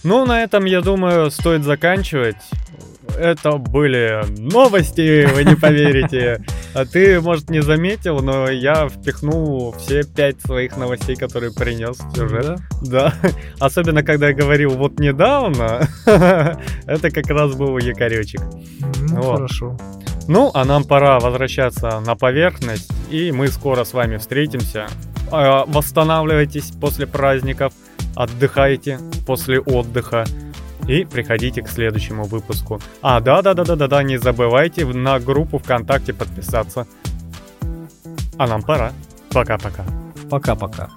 [0.05, 2.37] Ну, на этом, я думаю, стоит заканчивать.
[3.19, 6.45] Это были новости, вы не поверите.
[6.75, 12.15] А ты, может, не заметил, но я впихнул все пять своих новостей, которые принес в
[12.15, 12.45] сюжет.
[12.45, 12.57] Да?
[12.83, 13.15] Да.
[13.59, 15.89] Особенно, когда я говорил вот недавно,
[16.87, 18.43] это как раз был якоречек.
[19.11, 19.37] Ну, Вот.
[19.37, 19.77] хорошо.
[20.29, 24.87] Ну, а нам пора возвращаться на поверхность, и мы скоро с вами встретимся.
[25.33, 27.73] А, Восстанавливайтесь после праздников,
[28.19, 30.25] отдыхайте после отдыха
[30.89, 32.81] и приходите к следующему выпуску.
[33.01, 36.89] А, да-да-да-да-да, не забывайте на группу ВКонтакте подписаться.
[38.37, 38.93] А нам пора.
[39.31, 39.85] Пока-пока.
[40.29, 40.91] Пока-пока.